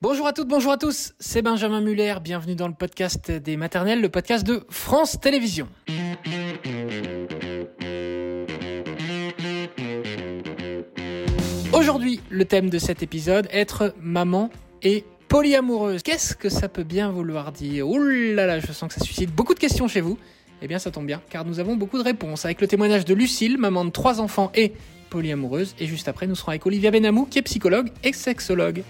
Bonjour 0.00 0.28
à 0.28 0.32
toutes, 0.32 0.46
bonjour 0.46 0.70
à 0.70 0.76
tous, 0.76 1.12
c'est 1.18 1.42
Benjamin 1.42 1.80
Muller, 1.80 2.14
bienvenue 2.22 2.54
dans 2.54 2.68
le 2.68 2.72
podcast 2.72 3.32
des 3.32 3.56
maternelles, 3.56 4.00
le 4.00 4.08
podcast 4.08 4.46
de 4.46 4.62
France 4.68 5.18
Télévisions. 5.20 5.66
Aujourd'hui, 11.72 12.20
le 12.30 12.44
thème 12.44 12.70
de 12.70 12.78
cet 12.78 13.02
épisode, 13.02 13.48
être 13.50 13.92
maman 14.00 14.50
et 14.82 15.04
polyamoureuse. 15.26 16.04
Qu'est-ce 16.04 16.36
que 16.36 16.48
ça 16.48 16.68
peut 16.68 16.84
bien 16.84 17.10
vouloir 17.10 17.50
dire? 17.50 17.88
Ouh 17.88 17.98
là 17.98 18.46
là, 18.46 18.60
je 18.60 18.70
sens 18.70 18.94
que 18.94 19.00
ça 19.00 19.04
suscite 19.04 19.34
beaucoup 19.34 19.54
de 19.54 19.58
questions 19.58 19.88
chez 19.88 20.00
vous. 20.00 20.16
Eh 20.62 20.68
bien, 20.68 20.78
ça 20.78 20.92
tombe 20.92 21.06
bien, 21.06 21.20
car 21.28 21.44
nous 21.44 21.58
avons 21.58 21.74
beaucoup 21.74 21.98
de 21.98 22.04
réponses 22.04 22.44
avec 22.44 22.60
le 22.60 22.68
témoignage 22.68 23.04
de 23.04 23.14
Lucille, 23.14 23.58
maman 23.58 23.84
de 23.84 23.90
trois 23.90 24.20
enfants 24.20 24.52
et 24.54 24.74
polyamoureuse. 25.10 25.74
Et 25.80 25.86
juste 25.86 26.06
après, 26.06 26.28
nous 26.28 26.36
serons 26.36 26.50
avec 26.50 26.64
Olivia 26.66 26.92
Benamou, 26.92 27.24
qui 27.24 27.40
est 27.40 27.42
psychologue 27.42 27.90
et 28.04 28.12
sexologue. 28.12 28.84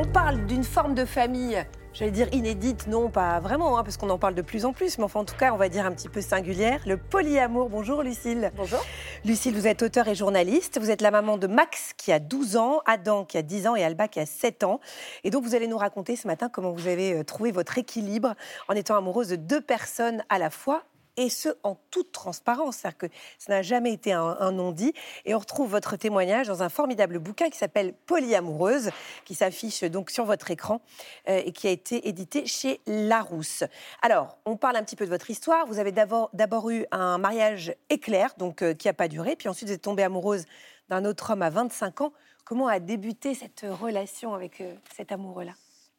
On 0.00 0.04
parle 0.04 0.46
d'une 0.46 0.62
forme 0.62 0.94
de 0.94 1.04
famille, 1.04 1.60
j'allais 1.92 2.12
dire 2.12 2.28
inédite, 2.32 2.86
non 2.86 3.10
pas 3.10 3.40
vraiment, 3.40 3.76
hein, 3.76 3.82
parce 3.82 3.96
qu'on 3.96 4.10
en 4.10 4.18
parle 4.18 4.36
de 4.36 4.42
plus 4.42 4.64
en 4.64 4.72
plus, 4.72 4.96
mais 4.96 5.02
enfin 5.02 5.18
en 5.18 5.24
tout 5.24 5.34
cas 5.34 5.52
on 5.52 5.56
va 5.56 5.68
dire 5.68 5.84
un 5.84 5.90
petit 5.90 6.08
peu 6.08 6.20
singulière, 6.20 6.80
le 6.86 6.96
polyamour. 6.96 7.68
Bonjour 7.68 8.04
Lucille. 8.04 8.52
Bonjour. 8.54 8.78
Lucille, 9.24 9.56
vous 9.56 9.66
êtes 9.66 9.82
auteur 9.82 10.06
et 10.06 10.14
journaliste, 10.14 10.78
vous 10.78 10.92
êtes 10.92 11.02
la 11.02 11.10
maman 11.10 11.36
de 11.36 11.48
Max 11.48 11.94
qui 11.96 12.12
a 12.12 12.20
12 12.20 12.56
ans, 12.56 12.80
Adam 12.86 13.24
qui 13.24 13.38
a 13.38 13.42
10 13.42 13.66
ans 13.66 13.74
et 13.74 13.82
Alba 13.82 14.06
qui 14.06 14.20
a 14.20 14.26
7 14.26 14.62
ans. 14.62 14.78
Et 15.24 15.30
donc 15.30 15.42
vous 15.42 15.56
allez 15.56 15.66
nous 15.66 15.78
raconter 15.78 16.14
ce 16.14 16.28
matin 16.28 16.48
comment 16.48 16.70
vous 16.70 16.86
avez 16.86 17.14
euh, 17.14 17.24
trouvé 17.24 17.50
votre 17.50 17.76
équilibre 17.76 18.36
en 18.68 18.74
étant 18.74 18.96
amoureuse 18.96 19.30
de 19.30 19.36
deux 19.36 19.60
personnes 19.60 20.22
à 20.28 20.38
la 20.38 20.50
fois 20.50 20.84
et 21.18 21.28
ce, 21.28 21.50
en 21.64 21.76
toute 21.90 22.12
transparence. 22.12 22.76
C'est-à-dire 22.76 22.98
que 22.98 23.06
ça 23.38 23.52
n'a 23.52 23.62
jamais 23.62 23.92
été 23.92 24.12
un, 24.12 24.52
non-dit. 24.52 24.94
Et 25.26 25.34
on 25.34 25.38
retrouve 25.38 25.70
votre 25.70 25.96
témoignage 25.96 26.46
dans 26.46 26.62
un 26.62 26.68
formidable 26.68 27.18
bouquin 27.18 27.50
qui 27.50 27.58
s'appelle 27.58 27.92
Polyamoureuse, 28.06 28.90
qui 29.24 29.34
s'affiche 29.34 29.82
donc 29.84 30.10
sur 30.10 30.24
votre 30.24 30.50
écran 30.50 30.80
euh, 31.28 31.42
et 31.44 31.52
qui 31.52 31.66
a 31.66 31.70
été 31.70 32.08
édité 32.08 32.46
chez 32.46 32.80
Larousse. 32.86 33.64
Alors, 34.00 34.38
on 34.46 34.56
parle 34.56 34.76
un 34.76 34.84
petit 34.84 34.96
peu 34.96 35.04
de 35.04 35.10
votre 35.10 35.28
histoire. 35.28 35.66
Vous 35.66 35.80
avez 35.80 35.92
d'abord 35.92 36.70
eu 36.70 36.86
un 36.92 37.18
mariage 37.18 37.74
éclair, 37.90 38.32
donc 38.38 38.62
euh, 38.62 38.72
qui 38.72 38.86
n'a 38.86 38.94
pas 38.94 39.08
duré. 39.08 39.34
Puis 39.34 39.48
ensuite, 39.48 39.68
vous 39.68 39.74
êtes 39.74 39.82
tombée 39.82 40.04
amoureuse 40.04 40.44
d'un 40.88 41.04
autre 41.04 41.32
homme 41.32 41.42
à 41.42 41.50
25 41.50 42.00
ans. 42.02 42.12
Comment 42.44 42.68
a 42.68 42.78
débuté 42.78 43.34
cette 43.34 43.66
relation 43.68 44.34
avec 44.34 44.60
euh, 44.60 44.72
cet 44.96 45.10
amoureux-là? 45.10 45.52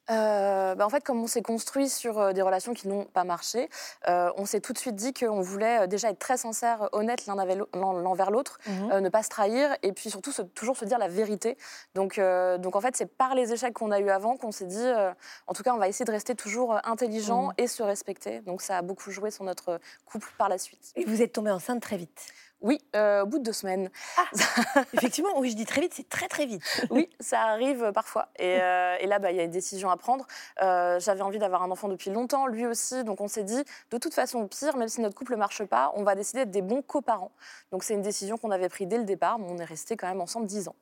Euh, 0.09 0.75
bah, 0.75 0.85
en 0.85 0.89
fait, 0.89 1.03
comme 1.03 1.21
on 1.21 1.27
s'est 1.27 1.41
construit 1.41 1.89
sur 1.89 2.19
euh, 2.19 2.33
des 2.33 2.41
relations 2.41 2.73
qui 2.73 2.87
n'ont 2.87 3.05
pas 3.05 3.23
marché, 3.23 3.69
euh, 4.07 4.31
on 4.37 4.45
s'est 4.45 4.59
tout 4.59 4.73
de 4.73 4.77
suite 4.77 4.95
dit 4.95 5.13
qu'on 5.13 5.41
voulait 5.41 5.87
déjà 5.87 6.09
être 6.09 6.19
très 6.19 6.37
sincère, 6.37 6.89
honnête 6.91 7.25
l'un 7.27 7.37
envers 7.37 8.31
l'autre, 8.31 8.59
mhm. 8.67 8.99
ne 8.99 9.09
pas 9.09 9.23
se 9.23 9.29
trahir 9.29 9.75
et 9.83 9.91
puis 9.91 10.09
surtout 10.09 10.31
toujours 10.55 10.77
se 10.77 10.85
dire 10.85 10.97
la 10.97 11.07
vérité. 11.07 11.57
Donc, 11.95 12.19
donc 12.59 12.75
en 12.75 12.81
fait, 12.81 12.95
c'est 12.95 13.05
par 13.05 13.35
les 13.35 13.53
échecs 13.53 13.73
qu'on 13.73 13.91
a 13.91 13.99
eu 13.99 14.09
avant 14.09 14.37
qu'on 14.37 14.51
s'est 14.51 14.65
dit, 14.65 14.87
en 15.47 15.53
tout 15.53 15.63
cas, 15.63 15.73
on 15.73 15.77
va 15.77 15.87
essayer 15.87 16.05
de 16.05 16.11
rester 16.11 16.35
toujours 16.35 16.79
intelligent 16.83 17.47
mhm. 17.47 17.53
et 17.57 17.67
se 17.67 17.83
respecter. 17.83 18.41
Donc 18.41 18.61
ça 18.61 18.77
a 18.77 18.81
beaucoup 18.81 19.11
joué 19.11 19.31
sur 19.31 19.43
notre 19.43 19.79
couple 20.05 20.29
par 20.37 20.49
la 20.49 20.57
suite. 20.57 20.91
Et 20.95 21.05
vous 21.05 21.21
êtes 21.21 21.33
tombée 21.33 21.51
enceinte 21.51 21.81
très 21.81 21.97
vite 21.97 22.27
oui, 22.61 22.79
euh, 22.95 23.23
au 23.23 23.25
bout 23.25 23.39
de 23.39 23.43
deux 23.43 23.53
semaines. 23.53 23.89
Ah, 24.17 24.83
effectivement, 24.93 25.29
oui, 25.37 25.51
je 25.51 25.55
dis 25.55 25.65
très 25.65 25.79
vite, 25.81 25.93
c'est 25.95 26.09
très 26.09 26.27
très 26.27 26.45
vite. 26.45 26.61
oui, 26.89 27.09
ça 27.19 27.41
arrive 27.41 27.91
parfois. 27.93 28.27
Et, 28.37 28.57
euh, 28.61 28.97
et 28.99 29.07
là, 29.07 29.19
bah, 29.19 29.31
il 29.31 29.37
y 29.37 29.39
a 29.39 29.43
une 29.43 29.51
décision 29.51 29.89
à 29.89 29.97
prendre. 29.97 30.27
Euh, 30.61 30.99
j'avais 30.99 31.21
envie 31.21 31.39
d'avoir 31.39 31.63
un 31.63 31.71
enfant 31.71 31.87
depuis 31.87 32.09
longtemps, 32.09 32.47
lui 32.47 32.65
aussi. 32.65 33.03
Donc 33.03 33.21
on 33.21 33.27
s'est 33.27 33.43
dit, 33.43 33.63
de 33.91 33.97
toute 33.97 34.13
façon, 34.13 34.39
au 34.39 34.47
pire, 34.47 34.75
même 34.75 34.89
si 34.89 34.99
notre 35.01 35.15
couple 35.15 35.33
ne 35.33 35.37
marche 35.37 35.63
pas, 35.63 35.91
on 35.95 36.03
va 36.03 36.15
décider 36.15 36.39
d'être 36.39 36.51
des 36.51 36.61
bons 36.61 36.81
coparents. 36.81 37.31
Donc 37.71 37.83
c'est 37.83 37.93
une 37.93 38.01
décision 38.01 38.37
qu'on 38.37 38.51
avait 38.51 38.69
prise 38.69 38.87
dès 38.87 38.97
le 38.97 39.05
départ, 39.05 39.39
mais 39.39 39.47
on 39.49 39.57
est 39.57 39.65
resté 39.65 39.95
quand 39.95 40.07
même 40.07 40.21
ensemble 40.21 40.45
dix 40.45 40.67
ans. 40.67 40.75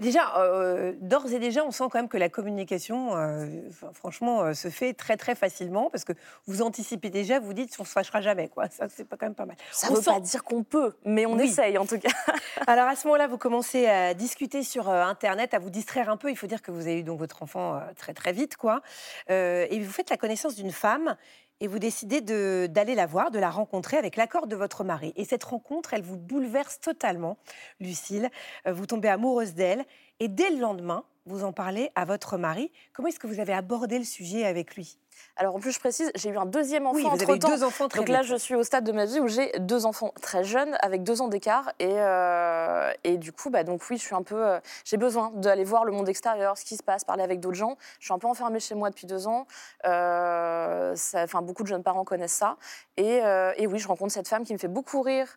Déjà, 0.00 0.38
euh, 0.38 0.94
d'ores 1.00 1.32
et 1.32 1.38
déjà, 1.38 1.62
on 1.64 1.70
sent 1.70 1.84
quand 1.90 1.98
même 1.98 2.08
que 2.08 2.16
la 2.16 2.30
communication, 2.30 3.16
euh, 3.16 3.46
franchement, 3.92 4.42
euh, 4.42 4.54
se 4.54 4.68
fait 4.68 4.94
très 4.94 5.18
très 5.18 5.34
facilement 5.34 5.90
parce 5.90 6.04
que 6.04 6.14
vous 6.46 6.62
anticipez 6.62 7.10
déjà, 7.10 7.38
vous 7.38 7.52
dites 7.52 7.76
on 7.78 7.84
se 7.84 7.92
fâchera 7.92 8.22
jamais, 8.22 8.48
quoi. 8.48 8.68
Ça, 8.70 8.88
c'est 8.88 9.04
pas 9.04 9.16
quand 9.18 9.26
même 9.26 9.34
pas 9.34 9.44
mal. 9.44 9.56
Ça 9.72 9.90
ne 9.90 9.96
veut 9.96 10.02
pas 10.02 10.18
dire 10.20 10.42
qu'on 10.42 10.62
peut, 10.62 10.94
mais 11.04 11.26
on 11.26 11.38
essaye 11.38 11.76
en 11.76 11.84
tout 11.84 11.98
cas. 11.98 12.08
Alors 12.66 12.88
à 12.88 12.96
ce 12.96 13.06
moment-là, 13.08 13.26
vous 13.26 13.38
commencez 13.38 13.86
à 13.86 14.14
discuter 14.14 14.62
sur 14.62 14.88
Internet, 14.88 15.52
à 15.52 15.58
vous 15.58 15.70
distraire 15.70 16.08
un 16.08 16.16
peu. 16.16 16.30
Il 16.30 16.36
faut 16.36 16.46
dire 16.46 16.62
que 16.62 16.70
vous 16.70 16.82
avez 16.82 17.00
eu 17.00 17.02
donc 17.02 17.18
votre 17.18 17.42
enfant 17.42 17.80
très 17.96 18.14
très 18.14 18.32
vite, 18.32 18.56
quoi. 18.56 18.80
et 19.28 19.80
vous 19.80 19.92
faites 19.92 20.10
la 20.10 20.16
connaissance 20.16 20.54
d'une 20.54 20.72
femme 20.72 21.16
et 21.60 21.66
vous 21.66 21.78
décidez 21.78 22.20
d'aller 22.20 22.94
la 22.94 23.06
voir, 23.06 23.30
de 23.30 23.38
la 23.38 23.50
rencontrer 23.50 23.96
avec 23.96 24.16
l'accord 24.16 24.46
de 24.46 24.56
votre 24.56 24.84
mari. 24.84 25.12
Et 25.16 25.24
cette 25.24 25.44
rencontre, 25.44 25.94
elle 25.94 26.02
vous 26.02 26.16
bouleverse 26.16 26.80
totalement, 26.80 27.38
Lucille. 27.80 28.30
Euh, 28.66 28.72
vous 28.72 28.86
tombez 28.86 29.08
amoureuse 29.08 29.54
d'elle 29.54 29.84
et 30.20 30.28
dès 30.28 30.50
le 30.50 30.58
lendemain, 30.58 31.04
vous 31.26 31.44
en 31.44 31.52
parlez 31.52 31.90
à 31.94 32.04
votre 32.04 32.36
mari. 32.36 32.72
Comment 32.92 33.08
est-ce 33.08 33.18
que 33.18 33.26
vous 33.26 33.40
avez 33.40 33.52
abordé 33.52 33.98
le 33.98 34.04
sujet 34.04 34.44
avec 34.44 34.76
lui? 34.76 34.98
Alors 35.36 35.56
en 35.56 35.60
plus, 35.60 35.72
je 35.72 35.80
précise, 35.80 36.10
j'ai 36.14 36.30
eu 36.30 36.36
un 36.36 36.46
deuxième 36.46 36.86
enfant 36.86 36.96
oui, 36.96 37.04
vous 37.04 37.22
avez 37.22 37.38
deux 37.38 37.64
enfants 37.64 37.88
très 37.88 38.00
Donc 38.00 38.08
là, 38.08 38.22
je 38.22 38.34
suis 38.34 38.54
au 38.54 38.62
stade 38.62 38.84
de 38.84 38.92
ma 38.92 39.06
vie 39.06 39.20
où 39.20 39.28
j'ai 39.28 39.50
deux 39.58 39.86
enfants 39.86 40.12
très 40.20 40.44
jeunes, 40.44 40.76
avec 40.82 41.02
deux 41.02 41.22
ans 41.22 41.28
d'écart. 41.28 41.72
Et, 41.78 41.88
euh, 41.88 42.92
et 43.04 43.16
du 43.16 43.32
coup, 43.32 43.50
bah, 43.50 43.64
donc 43.64 43.82
oui, 43.88 43.96
je 43.96 44.02
suis 44.02 44.14
un 44.14 44.22
peu. 44.22 44.46
Euh, 44.46 44.60
j'ai 44.84 44.96
besoin 44.96 45.30
d'aller 45.34 45.64
voir 45.64 45.84
le 45.84 45.92
monde 45.92 46.08
extérieur, 46.08 46.58
ce 46.58 46.64
qui 46.64 46.76
se 46.76 46.82
passe, 46.82 47.04
parler 47.04 47.22
avec 47.22 47.40
d'autres 47.40 47.56
gens. 47.56 47.76
Je 48.00 48.06
suis 48.06 48.14
un 48.14 48.18
peu 48.18 48.26
enfermée 48.26 48.60
chez 48.60 48.74
moi 48.74 48.90
depuis 48.90 49.06
deux 49.06 49.26
ans. 49.26 49.46
Euh, 49.86 50.94
enfin, 51.14 51.42
beaucoup 51.42 51.62
de 51.62 51.68
jeunes 51.68 51.82
parents 51.82 52.04
connaissent 52.04 52.32
ça. 52.32 52.56
Et, 52.96 53.20
et, 53.56 53.66
oui, 53.66 53.78
je 53.78 53.88
rencontre 53.88 54.12
cette 54.12 54.28
femme 54.28 54.44
qui 54.44 54.52
me 54.52 54.58
fait 54.58 54.68
beaucoup 54.68 55.00
rire, 55.00 55.36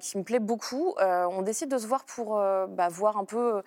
qui 0.00 0.18
me 0.18 0.22
plaît 0.22 0.38
beaucoup. 0.38 0.94
on 0.98 1.42
décide 1.42 1.70
de 1.70 1.78
se 1.78 1.86
voir 1.86 2.04
pour 2.04 2.36
bah, 2.68 2.88
voir 2.88 3.18
un 3.18 3.24
peu 3.24 3.62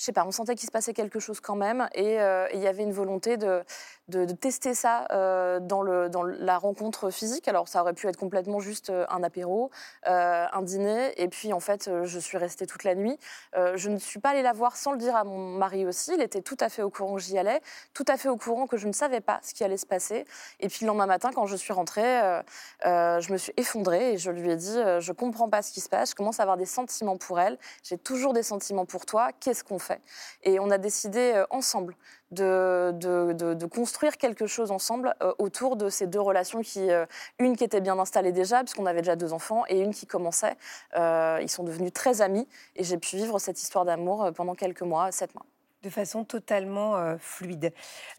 je 0.00 0.04
sais 0.06 0.12
pas, 0.12 0.24
on 0.24 0.30
sentait 0.30 0.54
qu'il 0.54 0.66
se 0.66 0.72
passait 0.72 0.94
quelque 0.94 1.20
chose 1.20 1.40
quand 1.40 1.56
même, 1.56 1.86
et 1.94 2.14
il 2.54 2.60
y 2.60 2.66
avait 2.66 2.82
une 2.84 2.92
volonté 2.92 3.36
de, 3.36 3.62
de, 4.10 4.34
tester 4.34 4.74
ça 4.74 5.06
euh, 5.12 5.60
dans, 5.60 5.82
le, 5.82 6.08
dans 6.08 6.22
la 6.22 6.58
rencontre 6.58 7.10
physique. 7.10 7.48
Alors, 7.48 7.68
ça 7.68 7.80
aurait 7.80 7.94
pu 7.94 8.08
être 8.08 8.16
complètement 8.16 8.60
juste 8.60 8.90
euh, 8.90 9.06
un 9.08 9.22
apéro, 9.22 9.70
euh, 10.06 10.46
un 10.52 10.62
dîner. 10.62 11.12
Et 11.16 11.28
puis, 11.28 11.52
en 11.52 11.60
fait, 11.60 11.90
je 12.04 12.18
suis 12.18 12.36
restée 12.36 12.66
toute 12.66 12.84
la 12.84 12.94
nuit. 12.94 13.16
je 13.54 13.88
ne 13.88 13.98
suis 13.98 14.20
pas 14.20 14.30
allée 14.30 14.42
la 14.42 14.52
voir 14.52 14.76
sans 14.76 14.92
le 14.92 14.98
dire 14.98 15.16
à 15.16 15.24
mon 15.24 15.38
mari 15.38 15.86
aussi. 15.86 16.12
Il 16.14 16.20
était 16.20 16.42
tout 16.42 16.56
à 16.60 16.68
fait 16.68 16.82
au 16.82 16.90
courant 16.90 17.14
que 17.14 17.20
j'y 17.20 17.38
allais, 17.38 17.60
tout 17.94 18.04
à 18.08 18.16
fait 18.16 18.28
au 18.28 18.36
courant 18.36 18.66
que 18.66 18.76
je 18.76 18.86
ne 18.86 18.92
savais 18.92 19.20
pas 19.20 19.40
ce 19.42 19.54
qui 19.54 19.64
allait 19.64 19.76
se 19.76 19.86
passer. 19.86 20.24
Et 20.58 20.68
puis, 20.68 20.80
le 20.82 20.88
lendemain 20.88 21.06
matin, 21.06 21.30
quand 21.34 21.46
je 21.46 21.56
suis 21.56 21.72
rentrée, 21.72 22.40
je 22.84 23.32
me 23.32 23.38
suis 23.38 23.52
effondrée 23.56 24.12
et 24.12 24.18
je 24.18 24.30
lui 24.30 24.50
ai 24.50 24.56
dit 24.56 24.78
Je 24.98 25.12
comprends 25.12 25.48
pas 25.48 25.62
ce 25.62 25.72
qui 25.72 25.80
se 25.80 25.88
passe. 25.88 26.10
Je 26.10 26.14
commence 26.14 26.40
à 26.40 26.42
avoir 26.42 26.56
des 26.56 26.66
sentiments 26.66 27.16
pour 27.16 27.40
elle. 27.40 27.58
J'ai 27.82 27.98
toujours 27.98 28.32
des 28.32 28.42
sentiments 28.42 28.86
pour 28.86 29.06
toi. 29.06 29.30
Qu'est-ce 29.38 29.64
qu'on 29.64 29.78
fait? 29.78 30.00
Et 30.42 30.58
on 30.58 30.70
a 30.70 30.78
décidé 30.78 31.44
ensemble 31.50 31.94
de, 32.30 32.92
de, 32.92 33.66
construire 33.66 33.99
quelque 34.08 34.46
chose 34.46 34.70
ensemble 34.70 35.14
euh, 35.22 35.32
autour 35.38 35.76
de 35.76 35.88
ces 35.88 36.06
deux 36.06 36.20
relations 36.20 36.62
qui, 36.62 36.90
euh, 36.90 37.06
une 37.38 37.56
qui 37.56 37.64
était 37.64 37.80
bien 37.80 37.98
installée 37.98 38.32
déjà, 38.32 38.60
puisqu'on 38.60 38.86
avait 38.86 39.02
déjà 39.02 39.16
deux 39.16 39.32
enfants, 39.32 39.64
et 39.68 39.80
une 39.80 39.94
qui 39.94 40.06
commençait. 40.06 40.56
Euh, 40.96 41.38
ils 41.42 41.50
sont 41.50 41.64
devenus 41.64 41.92
très 41.92 42.22
amis, 42.22 42.48
et 42.76 42.84
j'ai 42.84 42.98
pu 42.98 43.16
vivre 43.16 43.38
cette 43.38 43.60
histoire 43.60 43.84
d'amour 43.84 44.30
pendant 44.34 44.54
quelques 44.54 44.82
mois, 44.82 45.12
sept 45.12 45.34
mois. 45.34 45.44
De 45.82 45.90
façon 45.90 46.24
totalement 46.24 47.16
fluide. 47.18 47.72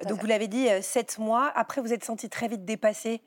Donc 0.07 0.19
vous 0.19 0.25
l'avez 0.25 0.47
dit, 0.47 0.67
sept 0.81 1.19
mois. 1.19 1.51
Après, 1.53 1.79
vous 1.79 1.93
êtes 1.93 2.03
senti 2.03 2.27
très 2.27 2.47
vite 2.47 2.65
dépassé 2.65 3.21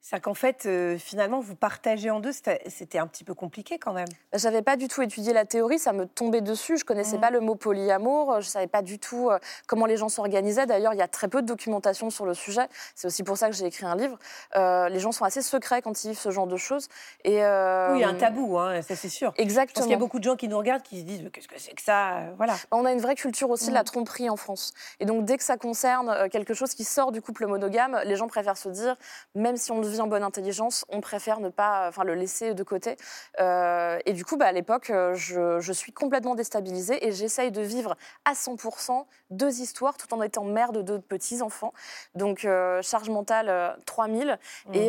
c'est 0.00 0.20
qu'en 0.20 0.34
fait, 0.34 0.64
euh, 0.66 0.96
finalement, 0.96 1.40
vous 1.40 1.54
partagez 1.54 2.10
en 2.10 2.20
deux, 2.20 2.32
c'était 2.32 2.98
un 2.98 3.06
petit 3.06 3.24
peu 3.24 3.34
compliqué 3.34 3.78
quand 3.78 3.92
même. 3.92 4.08
Bah, 4.32 4.38
j'avais 4.38 4.62
pas 4.62 4.76
du 4.76 4.88
tout 4.88 5.02
étudié 5.02 5.32
la 5.32 5.44
théorie, 5.44 5.78
ça 5.78 5.92
me 5.92 6.06
tombait 6.06 6.40
dessus. 6.40 6.78
Je 6.78 6.84
connaissais 6.84 7.18
mmh. 7.18 7.20
pas 7.20 7.30
le 7.30 7.40
mot 7.40 7.56
polyamour, 7.56 8.40
je 8.40 8.48
savais 8.48 8.68
pas 8.68 8.82
du 8.82 8.98
tout 8.98 9.28
euh, 9.28 9.38
comment 9.66 9.86
les 9.86 9.96
gens 9.96 10.08
s'organisaient. 10.08 10.66
D'ailleurs, 10.66 10.94
il 10.94 10.98
y 10.98 11.02
a 11.02 11.08
très 11.08 11.28
peu 11.28 11.42
de 11.42 11.46
documentation 11.46 12.10
sur 12.10 12.24
le 12.24 12.34
sujet. 12.34 12.68
C'est 12.94 13.06
aussi 13.06 13.22
pour 13.22 13.36
ça 13.36 13.50
que 13.50 13.56
j'ai 13.56 13.66
écrit 13.66 13.86
un 13.86 13.96
livre. 13.96 14.18
Euh, 14.56 14.88
les 14.88 15.00
gens 15.00 15.12
sont 15.12 15.24
assez 15.24 15.42
secrets 15.42 15.82
quand 15.82 16.04
ils 16.04 16.08
vivent 16.08 16.18
ce 16.18 16.30
genre 16.30 16.46
de 16.46 16.56
choses. 16.56 16.88
Et 17.24 17.38
oui, 17.38 17.98
il 17.98 18.00
y 18.00 18.04
a 18.04 18.08
un 18.08 18.14
tabou, 18.14 18.58
hein, 18.58 18.80
ça 18.82 18.96
c'est 18.96 19.08
sûr. 19.08 19.32
Exactement. 19.36 19.74
Parce 19.74 19.86
qu'il 19.86 19.92
y 19.92 19.96
a 19.96 19.98
beaucoup 19.98 20.18
de 20.18 20.24
gens 20.24 20.36
qui 20.36 20.48
nous 20.48 20.58
regardent, 20.58 20.82
qui 20.82 21.00
se 21.00 21.04
disent 21.04 21.28
qu'est-ce 21.32 21.48
que 21.48 21.58
c'est 21.58 21.74
que 21.74 21.82
ça, 21.82 22.30
voilà. 22.36 22.54
On 22.70 22.84
a 22.84 22.92
une 22.92 23.00
vraie 23.00 23.14
culture 23.14 23.50
aussi 23.50 23.68
de 23.68 23.74
la 23.74 23.82
mmh. 23.82 23.84
tromperie 23.84 24.30
en 24.30 24.36
France. 24.36 24.72
Et 25.00 25.06
donc, 25.06 25.24
dès 25.24 25.36
que 25.36 25.44
ça 25.44 25.56
concerne 25.56 26.28
quelque 26.30 26.54
chose 26.54 26.74
qui 26.74 26.84
sort 26.84 27.12
du 27.12 27.20
couple 27.20 27.46
monogame, 27.46 28.00
les 28.04 28.16
gens 28.16 28.28
préfèrent 28.28 28.56
se 28.56 28.68
dire, 28.68 28.96
même 29.34 29.56
si 29.56 29.70
on 29.72 29.80
le 29.80 29.87
vit 29.88 30.00
en 30.00 30.06
bonne 30.06 30.22
intelligence, 30.22 30.84
on 30.88 31.00
préfère 31.00 31.40
ne 31.40 31.48
pas, 31.48 31.88
enfin, 31.88 32.04
le 32.04 32.14
laisser 32.14 32.54
de 32.54 32.62
côté. 32.62 32.96
Euh, 33.40 33.98
et 34.06 34.12
du 34.12 34.24
coup, 34.24 34.36
bah, 34.36 34.46
à 34.46 34.52
l'époque, 34.52 34.90
euh, 34.90 35.14
je, 35.14 35.72
suis 35.72 35.92
complètement 35.92 36.34
déstabilisée 36.34 37.06
et 37.06 37.12
j'essaye 37.12 37.52
de 37.52 37.60
vivre 37.60 37.96
à 38.24 38.32
100% 38.32 39.04
deux 39.30 39.60
histoires 39.60 39.96
tout 39.96 40.12
en 40.12 40.22
étant 40.22 40.44
mère 40.44 40.72
de 40.72 40.82
deux 40.82 40.98
petits 40.98 41.40
enfants. 41.42 41.72
Donc 42.14 42.44
euh, 42.44 42.82
charge 42.82 43.10
mentale 43.10 43.78
3000 43.86 44.38
mmh. 44.66 44.74
et, 44.74 44.88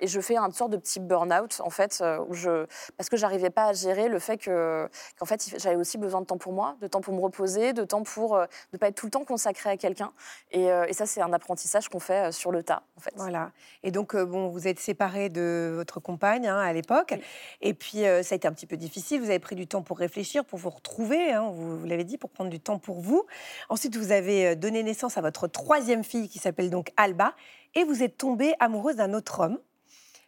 et, 0.00 0.06
je 0.06 0.20
fais 0.20 0.36
un 0.36 0.50
sorte 0.50 0.72
de 0.72 0.76
petit 0.76 1.00
burn-out 1.00 1.60
en 1.64 1.70
fait 1.70 2.02
où 2.28 2.34
je 2.34 2.66
parce 2.96 3.08
que 3.08 3.16
j'arrivais 3.16 3.50
pas 3.50 3.66
à 3.66 3.72
gérer 3.72 4.08
le 4.08 4.18
fait 4.18 4.36
que 4.36 4.88
qu'en 5.18 5.26
fait 5.26 5.54
j'avais 5.56 5.76
aussi 5.76 5.96
besoin 5.96 6.20
de 6.20 6.26
temps 6.26 6.38
pour 6.38 6.52
moi, 6.52 6.76
de 6.80 6.86
temps 6.86 7.00
pour 7.00 7.14
me 7.14 7.20
reposer, 7.20 7.72
de 7.72 7.84
temps 7.84 8.02
pour 8.02 8.36
ne 8.72 8.78
pas 8.78 8.88
être 8.88 8.96
tout 8.96 9.06
le 9.06 9.12
temps 9.12 9.24
consacré 9.24 9.70
à 9.70 9.76
quelqu'un. 9.76 10.12
Et, 10.50 10.64
et 10.64 10.92
ça 10.92 11.06
c'est 11.06 11.22
un 11.22 11.32
apprentissage 11.32 11.88
qu'on 11.88 12.00
fait 12.00 12.32
sur 12.32 12.52
le 12.52 12.62
tas 12.62 12.82
en 12.96 13.00
fait. 13.00 13.12
Voilà. 13.16 13.52
Et 13.82 13.90
donc 13.90 14.16
bon 14.16 14.35
bon, 14.36 14.48
vous 14.48 14.68
êtes 14.68 14.78
séparé 14.78 15.28
de 15.28 15.72
votre 15.74 16.00
compagne 16.00 16.46
hein, 16.46 16.58
à 16.58 16.72
l'époque. 16.72 17.14
Et 17.60 17.74
puis, 17.74 18.02
ça 18.22 18.34
a 18.34 18.36
été 18.36 18.46
un 18.46 18.52
petit 18.52 18.66
peu 18.66 18.76
difficile. 18.76 19.20
Vous 19.20 19.30
avez 19.30 19.38
pris 19.38 19.56
du 19.56 19.66
temps 19.66 19.82
pour 19.82 19.98
réfléchir, 19.98 20.44
pour 20.44 20.58
vous 20.58 20.70
retrouver, 20.70 21.32
hein, 21.32 21.50
vous, 21.52 21.78
vous 21.78 21.86
l'avez 21.86 22.04
dit, 22.04 22.18
pour 22.18 22.30
prendre 22.30 22.50
du 22.50 22.60
temps 22.60 22.78
pour 22.78 23.00
vous. 23.00 23.26
Ensuite, 23.68 23.96
vous 23.96 24.12
avez 24.12 24.56
donné 24.56 24.82
naissance 24.82 25.16
à 25.16 25.20
votre 25.20 25.46
troisième 25.48 26.04
fille 26.04 26.28
qui 26.28 26.38
s'appelle 26.38 26.70
donc 26.70 26.92
Alba. 26.96 27.34
Et 27.74 27.84
vous 27.84 28.02
êtes 28.02 28.16
tombée 28.16 28.54
amoureuse 28.60 28.96
d'un 28.96 29.12
autre 29.12 29.40
homme, 29.40 29.58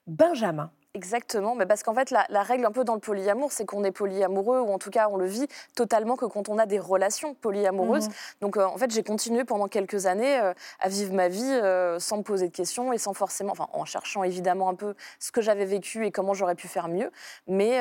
Benjamin. 0.07 0.71
Exactement, 0.95 1.55
mais 1.55 1.67
parce 1.67 1.83
qu'en 1.83 1.93
fait, 1.93 2.11
la, 2.11 2.43
règle 2.43 2.65
un 2.65 2.73
peu 2.73 2.83
dans 2.83 2.95
le 2.95 3.01
polyamour, 3.01 3.53
c'est 3.53 3.67
qu'on 3.67 3.85
est 3.85 3.93
polyamoureux, 3.93 4.61
ou 4.61 4.73
en 4.73 4.79
tout 4.79 4.89
cas, 4.89 5.09
on 5.11 5.19
le 5.19 5.27
vit 5.27 5.47
totalement 5.77 6.17
que 6.17 6.25
quand 6.25 6.49
on 6.49 6.57
a 6.57 6.65
des 6.65 6.79
relations 6.79 7.35
polyamoureuses. 7.35 8.09
Mhm. 8.09 8.15
Donc, 8.41 8.57
euh, 8.57 8.65
en 8.65 8.77
fait, 8.79 8.91
j'ai 8.91 9.03
continué 9.03 9.45
pendant 9.45 9.69
quelques 9.69 10.07
années 10.07 10.41
euh, 10.41 10.55
à 10.81 10.89
vivre 10.89 11.13
ma 11.13 11.29
vie 11.29 11.45
euh, 11.45 11.99
sans 11.99 12.17
me 12.17 12.23
poser 12.23 12.49
de 12.49 12.55
questions 12.55 12.91
et 12.95 12.99
sans 12.99 13.13
forcément, 13.13 13.53
enfin, 13.53 13.69
en 13.75 13.85
cherchant 13.85 14.23
évidemment 14.23 14.71
un 14.71 14.75
peu 14.75 14.95
ce 15.21 15.31
que 15.31 15.43
j'avais 15.43 15.67
vécu 15.67 16.07
et 16.07 16.11
comment 16.11 16.33
j'aurais 16.33 16.55
pu 16.55 16.69
faire 16.69 16.89
mieux. 16.89 17.11
Mais 17.47 17.81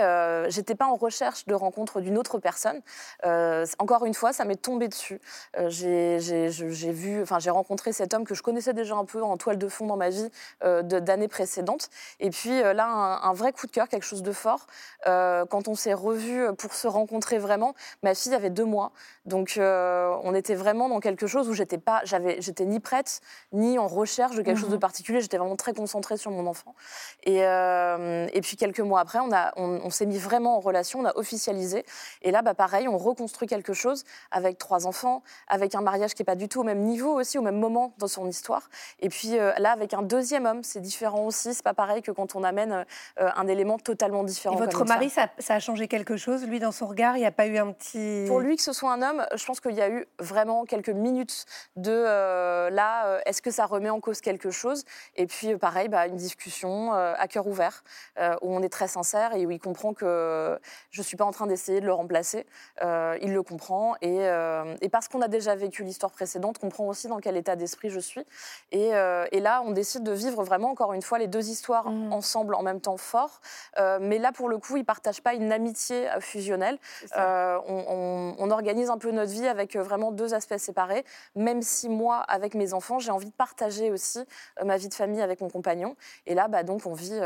j'étais 0.50 0.76
pas 0.76 0.86
en 0.86 0.96
recherche 0.96 1.46
de 1.46 1.54
rencontre 1.54 2.02
d'une 2.02 2.18
autre 2.18 2.40
personne. 2.40 2.82
encore 3.80 4.06
une 4.06 4.14
fois, 4.14 4.34
ça 4.34 4.44
m'est 4.44 4.62
tombé 4.62 4.90
dessus. 4.90 5.22
j'ai 5.70 6.92
vu, 6.92 7.22
enfin, 7.22 7.40
j'ai 7.40 7.50
rencontré 7.50 7.94
cet 7.94 8.14
homme 8.14 8.26
que 8.26 8.36
je 8.36 8.44
connaissais 8.44 8.74
déjà 8.74 8.96
un 8.96 9.06
peu 9.06 9.24
en 9.24 9.38
toile 9.38 9.58
de 9.58 9.68
fond 9.68 9.88
dans 9.88 9.98
ma 9.98 10.10
vie 10.10 10.30
d'années 10.62 11.28
précédentes. 11.30 11.90
Et 12.20 12.30
puis 12.30 12.62
là, 12.62 12.97
un 12.98 13.18
un, 13.22 13.34
vrai 13.34 13.52
coup 13.52 13.68
de 13.68 13.72
cœur, 13.72 13.88
quelque 13.88 14.06
chose 14.06 14.24
de 14.24 14.32
fort. 14.32 14.68
Euh, 15.06 15.46
quand 15.46 15.68
on 15.68 15.76
s'est 15.76 15.94
revus 15.94 16.54
pour 16.58 16.74
se 16.74 16.88
rencontrer 16.88 17.38
vraiment, 17.38 17.74
ma 18.04 18.16
fille 18.16 18.34
avait 18.34 18.50
deux 18.50 18.66
mois. 18.66 18.92
Donc 19.26 19.56
euh, 19.58 20.16
on 20.24 20.34
était 20.34 20.56
vraiment 20.56 20.90
dans 20.90 21.00
quelque 21.00 21.28
chose 21.28 21.50
où 21.50 21.54
j'étais 21.54 21.78
pas, 21.78 22.02
j'avais, 22.04 22.42
j'étais 22.42 22.66
ni 22.66 22.80
prête, 22.80 23.22
ni 23.54 23.80
en 23.80 23.88
recherche 23.88 24.36
de 24.36 24.42
quelque 24.42 24.60
chose 24.60 24.70
de 24.70 24.76
mhm. 24.76 24.82
particulier. 24.82 25.22
J'étais 25.22 25.38
vraiment 25.38 25.56
très 25.56 25.74
concentrée 25.74 26.18
sur 26.18 26.32
mon 26.32 26.48
enfant. 26.48 26.76
Et, 27.24 27.46
euh, 27.46 28.28
et 28.34 28.42
puis 28.42 28.58
quelques 28.58 28.80
mois 28.80 29.00
après, 29.00 29.20
on, 29.20 29.32
a, 29.32 29.54
on, 29.58 29.90
s'est 29.90 30.06
mis 30.06 30.18
vraiment 30.18 30.58
en 30.58 30.60
relation, 30.60 31.00
on 31.00 31.06
a 31.06 31.16
officialisé. 31.18 31.86
Et 32.22 32.32
là, 32.32 32.42
bah, 32.42 32.54
pareil, 32.54 32.88
on 32.88 32.98
reconstruit 32.98 33.48
quelque 33.48 33.74
chose 33.74 34.04
avec 34.32 34.58
trois 34.58 34.88
enfants, 34.88 35.24
avec 35.48 35.76
un 35.76 35.82
mariage 35.82 36.14
qui 36.14 36.22
n'est 36.22 36.26
pas 36.26 36.36
du 36.36 36.48
tout 36.48 36.62
au 36.62 36.64
même 36.64 36.82
niveau 36.82 37.20
aussi, 37.20 37.38
au 37.38 37.42
même 37.42 37.60
moment 37.60 37.94
dans 37.98 38.08
son 38.08 38.28
histoire. 38.28 38.70
Et 39.00 39.10
puis 39.10 39.38
là, 39.38 39.72
avec 39.72 39.94
un 39.94 40.02
deuxième 40.02 40.46
homme, 40.46 40.64
c'est 40.64 40.82
différent 40.82 41.26
aussi. 41.26 41.54
C'est 41.54 41.64
pas 41.64 41.74
pareil 41.74 42.02
que 42.02 42.12
quand 42.12 42.36
on 42.36 42.44
amène 42.44 42.72
euh, 42.72 42.84
un 43.18 43.48
élément 43.48 43.78
totalement 43.80 44.24
différent. 44.24 44.56
Et 44.56 44.60
votre 44.60 44.86
mari, 44.86 45.10
ça. 45.10 45.30
a 45.48 45.60
changé 45.60 45.88
quelque 45.88 46.18
chose, 46.18 46.46
lui, 46.46 46.60
dans 46.60 46.72
son 46.72 46.88
regard? 46.88 47.18
Il 47.18 47.22
n'y 47.22 47.26
a 47.26 47.32
pas 47.32 47.48
eu 47.48 47.58
un 47.58 47.72
petit... 47.72 48.26
Pour 48.28 48.40
lui, 48.40 48.56
que 48.56 48.62
ce 48.62 48.74
soit 48.74 48.92
un 48.92 49.02
homme, 49.02 49.26
je 49.36 49.46
pense 49.46 49.60
qu'il 49.60 49.74
y 49.74 49.82
a 49.82 49.90
eu 49.90 50.06
vraiment 50.20 50.66
quelques 50.66 50.90
minutes 50.90 51.46
de 51.76 51.92
euh, 51.92 52.70
là, 52.70 53.08
euh, 53.08 53.20
est-ce 53.26 53.42
que 53.42 53.52
ça 53.52 53.66
remet 53.66 53.90
en 53.90 54.00
cause 54.00 54.22
quelque 54.22 54.52
chose? 54.52 54.84
Et 55.16 55.28
puis, 55.28 55.56
pareil, 55.58 55.88
bah, 55.88 56.08
une 56.08 56.16
discussion 56.16 56.94
à 56.94 57.28
cœur 57.28 57.48
ouvert, 57.48 57.84
où 58.42 58.56
on 58.56 58.62
est 58.62 58.70
très 58.70 58.88
sincère 58.88 59.36
et 59.36 59.46
où 59.46 59.52
il 59.52 59.60
comprend 59.60 59.94
que 59.94 60.60
je 60.92 61.02
ne 61.02 61.06
suis 61.06 61.18
pas 61.18 61.26
en 61.26 61.32
train 61.32 61.48
d'essayer 61.48 61.82
de 61.82 61.86
le 61.86 61.94
remplacer. 61.94 62.46
il 62.82 63.34
le 63.34 63.44
comprend 63.44 63.96
et, 64.02 64.28
et 64.82 64.90
parce 64.90 65.08
qu'on 65.08 65.22
a 65.22 65.28
déjà 65.28 65.56
vécu 65.56 65.84
l'histoire 65.84 66.12
précédente, 66.12 66.58
comprend 66.58 66.86
aussi 66.86 67.08
dans 67.08 67.20
quel 67.20 67.38
état 67.38 67.56
d'esprit 67.56 67.90
je 67.90 68.00
suis. 68.00 68.24
Et, 68.72 68.90
et, 69.32 69.40
là, 69.40 69.62
on 69.66 69.72
décide 69.72 70.04
de 70.04 70.12
vivre 70.12 70.44
vraiment, 70.44 70.72
encore 70.72 70.94
une 70.94 71.02
fois, 71.02 71.18
les 71.20 71.28
deux 71.28 71.50
histoires 71.50 71.90
mmh. 71.90 72.14
ensemble 72.14 72.56
en 72.56 72.64
même 72.64 72.77
temps 72.80 72.98
fort. 72.98 73.42
Euh, 73.78 74.00
mais 74.02 74.18
là, 74.18 74.32
pour 74.32 74.50
le 74.50 74.58
coup, 74.58 74.78
ils 74.78 74.82
ne 74.82 74.86
partagent 74.86 75.22
pas 75.22 75.34
une 75.34 75.52
amitié 75.52 76.10
euh, 76.10 76.20
fusionnelle. 76.20 76.78
Euh, 77.16 77.58
on, 77.68 78.48
organise 78.50 78.90
un 78.90 78.98
peu 78.98 79.12
notre 79.12 79.34
vie 79.34 79.46
avec 79.46 79.76
vraiment 79.76 80.10
deux 80.14 80.34
aspects 80.34 80.58
séparés, 80.58 81.04
même 81.36 81.62
si 81.62 81.90
moi, 81.90 82.20
avec 82.20 82.56
mes 82.56 82.74
enfants, 82.74 82.98
j'ai 82.98 83.12
envie 83.12 83.26
de 83.26 83.34
partager 83.34 83.92
aussi 83.92 84.24
ma 84.64 84.78
vie 84.78 84.88
de 84.88 84.94
famille 84.94 85.22
avec 85.22 85.42
mon 85.42 85.50
compagnon. 85.50 85.98
Et 86.26 86.34
là, 86.34 86.48
bah, 86.48 86.64
donc, 86.64 86.86
on 86.86 86.94
vit 86.94 87.20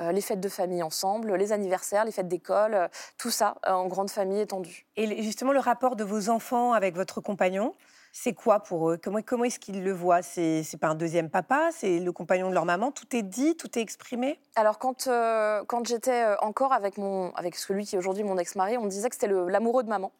les 0.00 0.20
fêtes 0.22 0.40
de 0.40 0.48
famille 0.48 0.82
ensemble, 0.82 1.34
les 1.36 1.52
anniversaires, 1.52 2.06
les 2.06 2.10
fêtes 2.10 2.28
d'école, 2.28 2.88
tout 3.18 3.30
ça 3.30 3.56
en 3.66 3.86
grande 3.86 4.08
famille 4.08 4.40
étendue. 4.40 4.86
Et 4.96 5.22
justement, 5.22 5.52
le 5.52 5.60
rapport 5.60 5.94
de 5.94 6.04
vos 6.04 6.30
enfants 6.30 6.72
avec 6.72 6.96
votre 6.96 7.20
compagnon 7.20 7.74
c'est 8.12 8.34
quoi 8.34 8.60
pour 8.60 8.90
eux? 8.90 8.98
Comment, 9.02 9.20
comment 9.24 9.44
est-ce 9.44 9.58
qu'ils 9.58 9.82
le 9.82 9.92
voient? 9.92 10.22
C'est 10.22 10.62
pas 10.80 10.88
un 10.88 10.94
deuxième 10.94 11.30
papa, 11.30 11.70
c'est 11.72 11.98
le 11.98 12.12
compagnon 12.12 12.50
de 12.50 12.54
leur 12.54 12.66
maman? 12.66 12.92
Tout 12.92 13.16
est 13.16 13.22
dit, 13.22 13.56
tout 13.56 13.78
est 13.78 13.82
exprimé? 13.82 14.38
Alors 14.54 14.78
quand, 14.78 15.06
euh, 15.06 15.64
quand 15.66 15.86
j'étais 15.86 16.22
euh, 16.22 16.36
encore 16.40 16.74
avec, 16.74 16.98
mon, 16.98 17.32
avec 17.34 17.56
celui 17.56 17.86
qui 17.86 17.96
est 17.96 17.98
aujourd'hui 17.98 18.22
mon 18.22 18.36
ex-mari, 18.36 18.76
on 18.76 18.86
disait 18.86 19.08
que 19.08 19.14
c'était 19.14 19.32
l'amoureux 19.48 19.82
de 19.82 19.88
maman. 19.88 20.12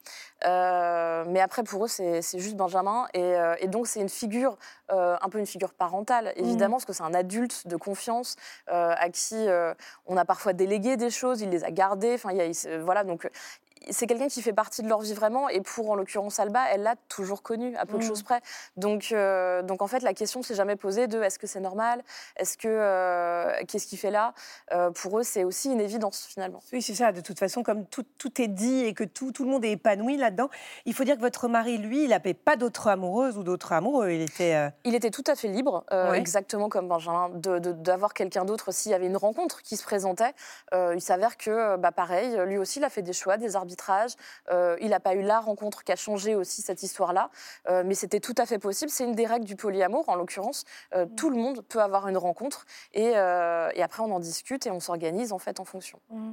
Euh, 0.47 1.25
mais 1.29 1.41
après 1.41 1.63
pour 1.63 1.85
eux 1.85 1.89
c'est 1.89 2.23
juste 2.39 2.57
Benjamin 2.57 3.07
et, 3.15 3.35
et 3.59 3.69
donc 3.69 3.87
c'est 3.87 4.01
une 4.01 4.09
figure, 4.09 4.57
un 4.89 5.29
peu 5.31 5.39
une 5.39 5.47
figure 5.47 5.73
parentale 5.73 6.33
évidemment, 6.37 6.77
mmh. 6.77 6.79
parce 6.79 6.85
que 6.87 6.93
c'est 6.93 7.03
un 7.03 7.15
adulte 7.15 7.67
de 7.67 7.77
confiance 7.77 8.37
à 8.67 9.09
qui 9.11 9.47
on 10.07 10.17
a 10.17 10.25
parfois 10.25 10.53
délégué 10.53 10.97
des 10.97 11.11
choses, 11.11 11.43
il 11.43 11.51
les 11.51 11.63
a 11.65 11.71
gardées. 11.71 12.15
Enfin, 12.15 12.31
voilà 12.81 13.05
donc 13.05 13.29
c'est 13.91 14.07
quelqu'un 14.07 14.29
qui 14.29 14.43
fait 14.43 14.53
partie 14.53 14.83
de 14.83 14.89
leur 14.89 15.01
vie 15.01 15.15
vraiment. 15.15 15.49
Et 15.49 15.61
pour, 15.61 15.91
en 15.91 15.95
l'occurrence, 15.95 16.39
Alba, 16.39 16.65
elle 16.73 16.83
l'a 16.83 16.97
toujours 17.09 17.43
connu, 17.43 17.77
à 17.77 17.87
peu 17.87 17.99
de 17.99 18.05
mm. 18.05 18.07
choses 18.07 18.23
près. 18.23 18.41
Donc, 18.77 19.09
euh, 19.13 19.63
donc, 19.63 19.83
en 19.83 19.87
fait, 19.87 20.01
la 20.01 20.15
question 20.15 20.43
s'est 20.43 20.55
jamais 20.55 20.77
posée 20.77 21.07
de 21.07 21.21
est-ce 21.23 21.39
que 21.39 21.47
c'est 21.47 21.61
normal? 21.61 22.03
Est-ce 22.37 22.57
que. 22.57 22.69
Euh, 22.69 23.53
qu'est-ce 23.69 23.87
qu'il 23.87 23.99
fait 23.99 24.11
là? 24.11 24.35
Euh, 24.73 24.91
Pour 24.91 25.19
eux, 25.19 25.23
c'est 25.23 25.45
aussi 25.45 25.71
une 25.71 25.81
évidence, 25.81 26.27
finalement. 26.29 26.61
Oui, 26.73 26.83
c'est 26.83 26.95
ça. 26.95 27.13
De 27.13 27.21
toute 27.21 27.39
façon, 27.39 27.63
comme 27.63 27.87
tout, 27.87 28.05
tout 28.19 28.41
est 28.41 28.49
dit 28.49 28.85
et 28.85 28.95
que 28.95 29.05
tout, 29.05 29.33
tout, 29.33 29.45
le 29.45 29.51
monde 29.51 29.65
est 29.65 29.73
épanoui 29.73 30.17
là-dedans, 30.17 30.49
il 30.87 30.95
faut 30.95 31.05
dire 31.05 31.17
que 31.17 31.21
votre 31.21 31.49
mari, 31.49 31.79
lui, 31.79 32.05
il 32.05 32.11
n'avait 32.11 32.35
pas 32.35 32.57
d'autres 32.57 32.89
amoureuses 32.89 33.37
ou 33.39 33.43
d'autres 33.43 33.73
amoureux. 33.73 34.11
Il 34.11 34.23
était. 34.23 34.71
Il 34.85 34.95
était 34.95 35.11
tout 35.11 35.25
à 35.27 35.35
fait 35.35 35.49
libre, 35.49 35.85
exactement 36.15 36.69
comme 36.69 36.89
Benjamin, 36.89 37.31
d'avoir 37.31 38.11
de, 38.11 38.15
quelqu'un 38.15 38.45
d'autre 38.45 38.73
s'il 38.73 38.93
y 38.93 38.95
avait 38.95 39.07
une 39.07 39.17
rencontre 39.17 39.63
qui 39.63 39.77
se 39.77 39.83
présentait. 39.83 40.33
il 40.73 41.01
s'avère 41.01 41.37
que, 41.37 41.77
bah, 41.77 41.93
pareil, 41.93 42.37
lui 42.47 42.59
aussi, 42.59 42.79
il 42.79 42.85
a 42.85 42.91
fait 42.91 43.03
des 43.03 43.13
choix, 43.13 43.37
des 43.37 43.57
arbitrages 43.57 43.72
euh, 44.51 44.77
il 44.81 44.91
n'a 44.91 45.01
pas 45.01 45.15
eu 45.15 45.23
la 45.23 45.41
rencontre 45.41 45.85
qui 45.85 45.93
a 45.93 45.97
changé 45.97 46.35
aussi 46.35 46.63
cette 46.63 46.83
histoire-là, 46.83 47.31
euh, 47.69 47.83
mais 47.85 47.95
c'était 47.95 48.21
tout 48.21 48.35
à 48.39 48.47
fait 48.47 48.59
possible. 48.59 48.91
C'est 48.91 49.05
une 49.05 49.15
des 49.15 49.27
règles 49.27 49.45
du 49.45 49.57
polyamour, 49.57 50.09
en 50.09 50.15
l'occurrence. 50.15 50.65
Euh, 50.95 51.07
mm. 51.07 51.15
Tout 51.15 51.31
le 51.31 51.37
monde 51.37 51.63
peut 51.63 51.81
avoir 51.81 52.09
une 52.09 52.17
rencontre 52.17 52.67
et, 52.93 53.17
après 53.17 54.03
on 54.03 54.13
en 54.13 54.21
discute 54.21 54.67
et 54.67 54.71
on 54.71 54.81
s'organise 54.81 55.33
en 55.33 55.39
fait 55.39 55.61
en 55.61 55.65
fonction. 55.65 55.99
Mm. 56.11 56.33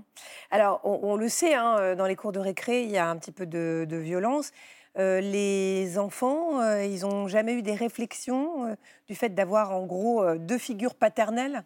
Alors 0.52 0.82
on, 0.84 1.16
le 1.16 1.30
sait, 1.30 1.54
hein, 1.54 1.96
dans 1.96 2.06
les 2.06 2.16
cours 2.16 2.32
de 2.32 2.40
récré, 2.40 2.84
il 2.84 2.92
y 2.92 2.98
a 2.98 3.08
un 3.08 3.18
petit 3.18 3.32
peu 3.32 3.46
de, 3.46 3.86
violence. 3.90 4.52
les 4.96 5.98
enfants, 5.98 6.62
ils 6.82 7.02
n'ont 7.02 7.28
jamais 7.28 7.54
eu 7.54 7.62
des 7.62 7.76
réflexions 7.76 8.76
du 9.08 9.16
fait 9.16 9.30
d'avoir 9.30 9.72
en 9.72 9.86
gros 9.86 10.36
deux 10.36 10.58
figures 10.58 10.96
paternelles? 10.96 11.64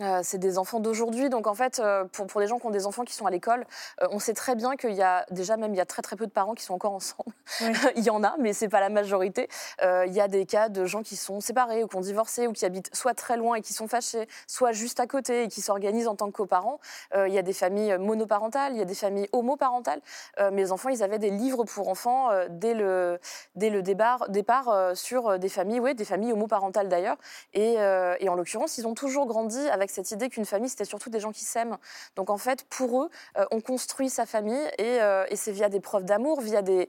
Euh, 0.00 0.20
c'est 0.22 0.38
des 0.38 0.56
enfants 0.56 0.80
d'aujourd'hui, 0.80 1.28
donc 1.28 1.46
en 1.46 1.54
fait, 1.54 1.78
euh, 1.78 2.04
pour, 2.04 2.26
pour 2.26 2.40
les 2.40 2.46
gens 2.46 2.58
qui 2.58 2.66
ont 2.66 2.70
des 2.70 2.86
enfants 2.86 3.04
qui 3.04 3.14
sont 3.14 3.26
à 3.26 3.30
l'école, 3.30 3.66
euh, 4.00 4.06
on 4.10 4.18
sait 4.18 4.32
très 4.32 4.54
bien 4.54 4.74
qu'il 4.76 4.94
y 4.94 5.02
a 5.02 5.26
déjà 5.30 5.58
même 5.58 5.74
il 5.74 5.76
y 5.76 5.82
a 5.82 5.84
très 5.84 6.00
très 6.00 6.16
peu 6.16 6.26
de 6.26 6.30
parents 6.30 6.54
qui 6.54 6.64
sont 6.64 6.72
encore 6.72 6.94
ensemble. 6.94 7.30
il 7.96 8.02
y 8.02 8.08
en 8.08 8.24
a, 8.24 8.34
mais 8.38 8.54
c'est 8.54 8.70
pas 8.70 8.80
la 8.80 8.88
majorité. 8.88 9.48
il 9.82 10.12
y 10.12 10.20
a 10.20 10.28
des 10.28 10.46
cas 10.46 10.70
de 10.70 10.86
gens 10.86 11.02
qui 11.02 11.16
sont 11.16 11.40
séparés 11.40 11.84
ou 11.84 11.88
qui 11.88 11.96
ont 11.96 12.00
divorcé 12.00 12.46
ou 12.46 12.52
qui 12.52 12.64
habitent 12.64 12.94
soit 12.94 13.12
très 13.12 13.36
loin 13.36 13.56
et 13.56 13.60
qui 13.60 13.74
sont 13.74 13.86
fâchés, 13.86 14.26
soit 14.46 14.72
juste 14.72 14.98
à 14.98 15.06
côté 15.06 15.44
et 15.44 15.48
qui 15.48 15.60
s'organisent 15.60 16.08
en 16.08 16.16
tant 16.16 16.28
que 16.28 16.36
coparents. 16.36 16.80
il 17.14 17.32
y 17.32 17.38
a 17.38 17.42
des 17.42 17.52
familles 17.52 17.98
monoparentales, 17.98 18.72
il 18.72 18.78
y 18.78 18.82
a 18.82 18.86
des 18.86 18.94
familles 18.94 19.28
homoparentales. 19.32 20.00
mes 20.52 20.72
enfants, 20.72 20.88
ils 20.88 21.02
avaient 21.02 21.18
des 21.18 21.30
livres 21.30 21.64
pour 21.64 21.88
enfants 21.88 22.30
dès 22.48 22.74
le 22.74 23.18
dès 23.56 23.68
le 23.70 23.82
départ, 23.82 24.30
départ 24.30 24.96
sur 24.96 25.38
des 25.38 25.48
familles, 25.48 25.80
ouais, 25.80 25.94
des 25.94 26.04
familles 26.04 26.32
homoparentales 26.32 26.88
d'ailleurs. 26.88 27.16
Et, 27.52 27.74
et 27.74 28.28
en 28.28 28.34
l'occurrence, 28.34 28.78
ils 28.78 28.86
ont 28.86 28.94
toujours 28.94 29.26
grandi 29.26 29.58
avec 29.68 29.81
avec 29.82 29.90
cette 29.90 30.10
idée 30.10 30.28
qu'une 30.28 30.44
famille, 30.44 30.68
c'était 30.68 30.84
surtout 30.84 31.10
des 31.10 31.20
gens 31.20 31.32
qui 31.32 31.44
s'aiment. 31.44 31.76
Donc 32.16 32.30
en 32.30 32.38
fait, 32.38 32.64
pour 32.64 33.02
eux, 33.02 33.10
euh, 33.36 33.44
on 33.50 33.60
construit 33.60 34.08
sa 34.08 34.26
famille 34.26 34.58
euh, 34.80 35.26
et, 35.28 35.36
c'est 35.36 35.52
via 35.52 35.68
des 35.68 35.80
preuves 35.80 36.04
d'amour, 36.04 36.40
via 36.40 36.62
des, 36.62 36.88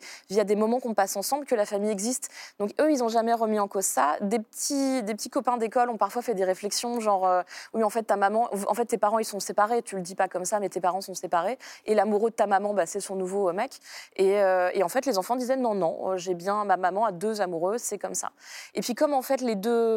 moments 0.55 0.79
qu'on 0.79 0.93
passe 0.93 1.15
ensemble 1.15 1.45
que 1.45 1.55
la 1.55 1.65
famille 1.65 1.89
existe. 1.89 2.29
Donc 2.59 2.71
eux, 2.79 2.91
ils 2.91 2.99
n'ont 2.99 3.09
jamais 3.09 3.33
remis 3.33 3.59
en 3.59 3.67
cause 3.67 3.85
ça. 3.85 4.17
Des 4.21 4.39
petits, 4.39 5.29
copains 5.31 5.57
d'école 5.57 5.89
ont 5.89 5.97
parfois 5.97 6.21
fait 6.21 6.35
des 6.35 6.45
réflexions, 6.45 6.99
genre, 6.99 7.25
euh, 7.27 7.41
oui, 7.73 7.83
en 7.83 7.89
fait, 7.89 8.03
ta 8.03 8.15
maman, 8.15 8.49
en 8.67 8.73
fait, 8.73 8.85
tes 8.85 8.97
parents, 8.97 9.19
ils 9.19 9.25
sont 9.25 9.39
séparés. 9.39 9.81
Tu 9.81 9.95
le 9.95 10.01
dis 10.01 10.15
pas 10.15 10.27
comme 10.27 10.45
ça, 10.45 10.59
mais 10.59 10.69
tes 10.69 10.79
parents 10.79 11.01
sont 11.01 11.15
séparés. 11.15 11.57
Et 11.85 11.95
l'amoureux 11.95 12.29
de 12.29 12.35
ta 12.35 12.47
maman, 12.47 12.73
bah, 12.73 12.85
c'est 12.85 12.99
son 12.99 13.15
nouveau 13.15 13.51
mec. 13.51 13.79
Et, 14.15 14.43
en 14.83 14.89
fait, 14.89 15.05
les 15.05 15.17
enfants 15.17 15.35
disaient, 15.35 15.57
non, 15.57 15.73
non, 15.73 16.17
j'ai 16.17 16.35
bien, 16.35 16.65
ma 16.65 16.77
maman 16.77 17.05
a 17.05 17.11
deux 17.11 17.41
amoureux, 17.41 17.77
c'est 17.77 17.97
comme 17.97 18.15
ça. 18.15 18.31
Et 18.75 18.81
puis 18.81 18.93
comme 18.95 19.13
en 19.13 19.21
fait, 19.21 19.41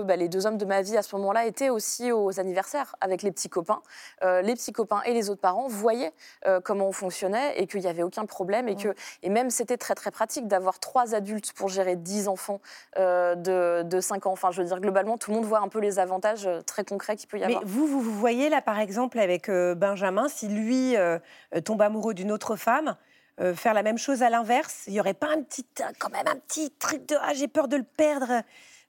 bah, 0.05 0.17
les 0.17 0.29
deux 0.29 0.47
hommes 0.47 0.59
de 0.59 0.65
ma 0.65 0.83
vie 0.83 0.97
à 0.97 1.03
ce 1.03 1.15
moment-là 1.17 1.47
étaient 1.47 1.69
aussi 1.69 2.12
aux 2.12 2.41
anniversaires 2.41 2.86
avec 3.00 3.23
les 3.23 3.33
petits 3.33 3.49
copains. 3.49 3.83
Euh, 4.23 4.43
les 4.43 4.55
petits 4.55 4.73
copains 4.73 5.02
et 5.05 5.12
les 5.12 5.31
autres 5.31 5.40
parents 5.40 5.69
voyaient 5.69 6.12
euh, 6.47 6.61
comment 6.61 6.88
on 6.88 6.93
fonctionnait 6.93 7.59
et 7.59 7.66
qu'il 7.66 7.81
n'y 7.81 7.87
avait 7.87 8.02
aucun 8.02 8.26
problème. 8.26 8.69
Et, 8.69 8.76
que, 8.76 8.95
et 9.23 9.28
même, 9.28 9.50
c'était 9.50 9.76
très, 9.76 9.95
très 9.95 10.11
pratique 10.11 10.47
d'avoir 10.49 10.78
trois 10.78 11.14
adultes 11.14 11.52
pour 11.52 11.69
gérer 11.69 11.97
dix 11.97 12.28
enfants 12.28 12.61
euh, 12.99 13.35
de, 13.35 13.83
de 13.83 14.00
5 14.00 14.26
ans. 14.26 14.33
Enfin, 14.33 14.50
je 14.50 14.62
veux 14.62 14.69
dire, 14.69 14.81
globalement, 14.81 15.19
tout 15.19 15.31
le 15.31 15.37
monde 15.37 15.47
voit 15.47 15.61
un 15.61 15.69
peu 15.69 15.81
les 15.81 15.99
avantages 15.99 16.49
très 16.66 16.85
concrets 16.85 17.16
qu'il 17.16 17.28
peut 17.28 17.38
y 17.38 17.45
avoir. 17.45 17.61
Mais 17.61 17.66
vous, 17.66 17.87
vous, 17.87 18.00
vous 18.00 18.19
voyez 18.19 18.49
là, 18.49 18.62
par 18.62 18.78
exemple, 18.78 19.19
avec 19.19 19.50
Benjamin, 19.50 20.28
si 20.28 20.49
lui 20.49 20.97
tombe 21.64 21.83
amoureux 21.83 22.14
d'une 22.14 22.33
autre 22.33 22.57
femme, 22.57 22.97
faire 23.55 23.75
la 23.75 23.83
même 23.83 23.99
chose 23.99 24.23
à 24.23 24.31
l'inverse 24.31 24.85
Il 24.87 24.95
n'y 24.95 25.00
aurait 25.00 25.14
pas 25.14 25.28
un 25.28 25.43
petit, 25.43 25.66
quand 25.99 26.11
même 26.11 26.26
un 26.26 26.37
petit 26.37 26.71
truc 26.71 27.07
de 27.07 27.16
ah, 27.21 27.35
j'ai 27.35 27.49
peur 27.49 27.69
de 27.69 27.76
le 27.76 27.83
perdre 27.83 28.43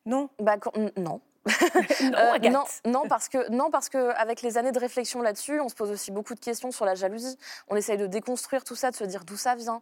Non? 0.06 0.30
Bah, 0.40 0.56
Non. 0.98 1.22
non, 2.52 2.64
non, 2.86 3.08
parce 3.08 3.30
que 3.30 3.50
non 3.50 3.70
parce 3.72 3.90
que 3.90 4.14
avec 4.16 4.42
les 4.42 4.58
années 4.58 4.72
de 4.72 4.80
réflexion 4.80 5.22
là-dessus, 5.22 5.60
on 5.60 5.70
se 5.70 5.76
pose 5.76 5.92
aussi 5.92 6.12
beaucoup 6.12 6.36
de 6.36 6.40
questions 6.40 6.72
sur 6.72 6.86
la 6.86 6.96
jalousie. 6.96 7.38
On 7.70 7.76
essaye 7.76 7.98
de 7.98 8.08
déconstruire 8.08 8.64
tout 8.64 8.76
ça, 8.76 8.92
de 8.92 8.96
se 8.96 9.04
dire 9.04 9.24
d'où 9.26 9.38
ça 9.38 9.56
vient, 9.56 9.82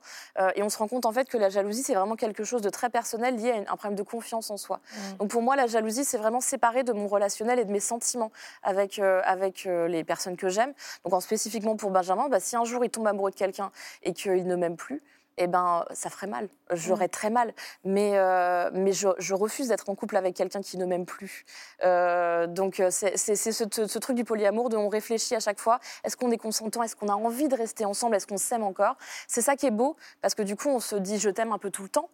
et 0.55 0.63
on 0.63 0.69
se 0.69 0.77
rend 0.77 0.87
compte 0.87 1.05
en 1.05 1.11
fait 1.11 1.27
que 1.27 1.37
la 1.37 1.49
jalousie 1.49 1.83
c'est 1.83 1.95
vraiment 1.95 2.15
quelque 2.15 2.43
chose 2.43 2.61
de 2.61 2.69
très 2.69 2.89
personnel 2.89 3.35
lié 3.35 3.51
à 3.51 3.73
un 3.73 3.75
problème 3.77 3.95
de 3.95 4.03
confiance 4.03 4.49
en 4.49 4.57
soi. 4.57 4.79
Mmh. 4.79 5.17
Donc 5.17 5.29
pour 5.29 5.41
moi, 5.41 5.55
la 5.55 5.67
jalousie 5.67 6.05
c'est 6.05 6.17
vraiment 6.17 6.41
séparé 6.41 6.83
de 6.83 6.93
mon 6.93 7.07
relationnel 7.07 7.59
et 7.59 7.65
de 7.65 7.71
mes 7.71 7.79
sentiments 7.79 8.31
avec 8.63 8.99
avec 8.99 9.65
les 9.65 10.03
personnes 10.03 10.37
que 10.37 10.49
j'aime. 10.49 10.73
Donc 11.03 11.13
en 11.13 11.19
spécifiquement 11.19 11.75
pour 11.75 11.91
Benjamin, 11.91 12.29
bah, 12.29 12.39
si 12.39 12.55
un 12.55 12.65
jour 12.65 12.83
il 12.83 12.89
tombe 12.89 13.07
amoureux 13.07 13.31
de 13.31 13.35
quelqu'un 13.35 13.71
et 14.03 14.13
qu'il 14.13 14.47
ne 14.47 14.55
m'aime 14.55 14.77
plus, 14.77 15.01
eh 15.37 15.47
ben, 15.47 15.85
ça 15.91 16.09
ferait 16.09 16.27
mal. 16.27 16.47
J'aurais 16.71 17.07
mmh. 17.07 17.09
très 17.09 17.29
mal. 17.29 17.53
Mais, 17.83 18.11
euh, 18.15 18.69
mais 18.73 18.93
je, 18.93 19.33
refuse 19.33 19.67
d'être 19.67 19.89
en 19.89 19.95
couple 19.95 20.15
avec 20.15 20.35
quelqu'un 20.35 20.61
qui 20.61 20.77
ne 20.77 20.85
m'aime 20.85 21.05
plus. 21.05 21.45
Euh, 21.83 22.47
donc, 22.47 22.79
euh, 22.79 22.89
c'est 22.89 23.17
ce, 23.17 23.97
truc 23.99 24.15
du 24.15 24.23
polyamour 24.23 24.69
dont 24.69 24.79
on 24.79 24.89
réfléchit 24.89 25.35
à 25.35 25.39
chaque 25.39 25.59
fois. 25.59 25.79
Est-ce 26.03 26.15
qu'on 26.15 26.31
est 26.31 26.37
consentant? 26.37 26.83
Est-ce 26.83 26.95
qu'on 26.95 27.09
a 27.09 27.15
envie 27.15 27.47
de 27.47 27.55
rester 27.55 27.85
ensemble? 27.85 28.15
Est-ce 28.15 28.27
qu'on 28.27 28.37
s'aime 28.37 28.63
encore? 28.63 28.95
C'est 29.27 29.41
ça 29.41 29.55
qui 29.55 29.65
est 29.65 29.71
beau, 29.71 29.95
parce 30.21 30.35
que 30.35 30.41
du 30.41 30.55
coup, 30.55 30.69
on 30.69 30.79
se 30.79 30.95
dit 30.95 31.19
je 31.19 31.29
t'aime 31.29 31.51
un 31.51 31.57
peu 31.57 31.69
tout 31.69 31.83
le 31.83 31.89
temps. 31.89 32.09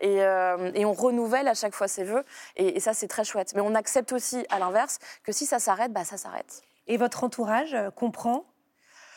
Et, 0.00 0.18
et, 0.18 0.84
on 0.84 0.92
renouvelle 0.92 1.48
à 1.48 1.54
chaque 1.54 1.74
fois 1.74 1.88
ses 1.88 2.04
vœux. 2.04 2.24
Et, 2.56 2.76
et 2.76 2.80
ça, 2.80 2.94
c'est 2.94 3.08
très 3.08 3.24
chouette. 3.24 3.52
Mais 3.54 3.60
on 3.60 3.74
accepte 3.74 4.12
aussi, 4.12 4.44
à 4.50 4.58
l'inverse, 4.58 4.98
que 5.24 5.32
si 5.32 5.46
ça 5.46 5.58
s'arrête, 5.58 5.92
bah, 5.92 6.04
ça 6.04 6.16
s'arrête. 6.16 6.62
Et 6.86 6.96
votre 6.96 7.24
entourage 7.24 7.76
comprend 7.96 8.44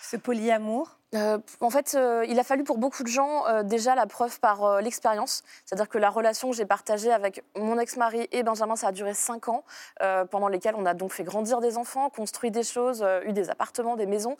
ce 0.02 0.18
polyamour? 0.18 1.01
Euh, 1.14 1.40
en 1.60 1.70
fait, 1.70 1.94
euh, 1.96 2.26
il 2.30 2.40
a 2.40 2.44
fallu 2.44 2.64
pour 2.64 2.78
beaucoup 2.78 3.04
de 3.04 3.10
gens 3.10 3.46
euh, 3.48 3.64
déjà 3.64 3.96
la 3.96 4.06
preuve 4.06 4.40
par 4.40 4.82
l'expérience. 4.82 5.44
C'est-à-dire 5.66 5.90
que 5.90 5.98
la 5.98 6.10
relation 6.10 6.52
que 6.52 6.56
j'ai 6.56 6.66
partagée 6.66 7.12
avec 7.12 7.44
mon 7.58 7.78
ex-mari 7.80 8.28
et 8.32 8.44
Benjamin, 8.44 8.76
ça 8.76 8.88
a 8.88 8.92
duré 8.92 9.14
cinq 9.14 9.50
ans, 9.50 9.64
pendant 10.30 10.48
lesquels 10.48 10.76
on 10.78 10.86
a 10.86 10.94
donc 10.94 11.12
fait 11.12 11.24
grandir 11.24 11.62
des 11.62 11.78
enfants, 11.78 12.10
construit 12.10 12.52
des 12.52 12.64
choses, 12.64 13.06
eu 13.26 13.34
des 13.34 13.50
appartements, 13.50 13.96
des 13.96 14.06
maisons. 14.06 14.36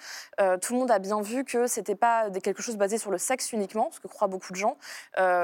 tout 0.62 0.74
le 0.74 0.80
monde 0.80 0.92
a 0.92 1.00
bien 1.00 1.22
vu 1.22 1.44
que 1.44 1.68
c'était 1.68 1.96
pas 1.96 2.30
quelque 2.30 2.62
chose 2.62 2.78
basé 2.78 2.98
sur 2.98 3.12
le 3.12 3.18
sexe 3.18 3.52
uniquement, 3.52 3.90
ce 3.92 4.00
que 4.00 4.08
croient 4.08 4.28
beaucoup 4.28 4.52
de 4.52 4.58
gens, 4.58 4.78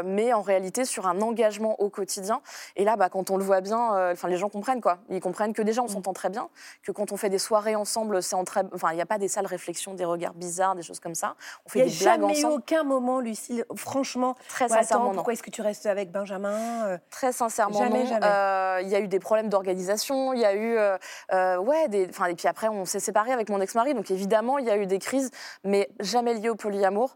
mais 0.05 0.33
en 0.33 0.41
réalité 0.41 0.85
sur 0.85 1.07
un 1.07 1.21
engagement 1.21 1.79
au 1.79 1.89
quotidien. 1.89 2.41
Et 2.75 2.83
là, 2.83 2.95
bah, 2.95 3.09
quand 3.09 3.29
on 3.29 3.37
le 3.37 3.43
voit 3.43 3.61
bien, 3.61 4.11
enfin 4.11 4.27
les 4.27 4.37
gens 4.37 4.49
comprennent 4.49 4.81
quoi. 4.81 4.99
Ils 5.09 5.21
comprennent 5.21 5.53
que 5.53 5.61
déjà 5.61 5.81
on 5.81 5.85
mmh. 5.85 5.89
s'entend 5.89 6.13
très 6.13 6.29
bien, 6.29 6.49
que 6.83 6.91
quand 6.91 7.11
on 7.11 7.17
fait 7.17 7.29
des 7.29 7.39
soirées 7.39 7.75
ensemble, 7.75 8.21
c'est 8.21 8.41
très... 8.45 8.63
enfin 8.73 8.91
il 8.91 8.95
n'y 8.95 9.01
a 9.01 9.05
pas 9.05 9.17
des 9.17 9.27
sales 9.27 9.47
réflexions, 9.47 9.93
des 9.93 10.05
regards 10.05 10.33
bizarres, 10.33 10.75
des 10.75 10.83
choses 10.83 10.99
comme 10.99 11.15
ça. 11.15 11.16
On 11.65 11.69
fait 11.69 11.79
Il 11.79 11.85
n'y 11.85 11.91
a 11.91 11.93
jamais 11.93 12.41
eu 12.41 12.45
aucun 12.45 12.83
moment, 12.83 13.19
Lucille, 13.19 13.65
franchement. 13.75 14.35
Très 14.49 14.69
sincèrement, 14.69 15.11
Pourquoi 15.11 15.33
est-ce 15.33 15.43
que 15.43 15.49
tu 15.49 15.61
restes 15.61 15.85
avec 15.85 16.11
Benjamin 16.11 16.87
euh? 16.87 16.97
Très 17.09 17.31
sincèrement, 17.31 17.79
jamais, 17.79 18.05
Jamais. 18.05 18.25
Euh, 18.25 18.79
il 18.81 18.89
y 18.89 18.95
a 18.95 18.99
eu 18.99 19.07
des 19.07 19.19
problèmes 19.19 19.49
d'organisation, 19.49 20.33
il 20.33 20.39
y 20.39 20.45
a 20.45 20.53
eu, 20.53 20.77
euh, 20.77 21.57
ouais, 21.57 21.87
des, 21.87 22.03
et 22.03 22.35
puis 22.35 22.47
après 22.47 22.67
on 22.67 22.85
s'est 22.85 22.99
séparés 22.99 23.31
avec 23.31 23.49
mon 23.49 23.61
ex-mari, 23.61 23.93
donc 23.93 24.11
évidemment 24.11 24.57
il 24.57 24.65
y 24.65 24.69
a 24.69 24.77
eu 24.77 24.85
des 24.85 24.99
crises, 24.99 25.31
mais 25.63 25.89
jamais 25.99 26.33
liées 26.33 26.49
au 26.49 26.55
polyamour, 26.55 27.15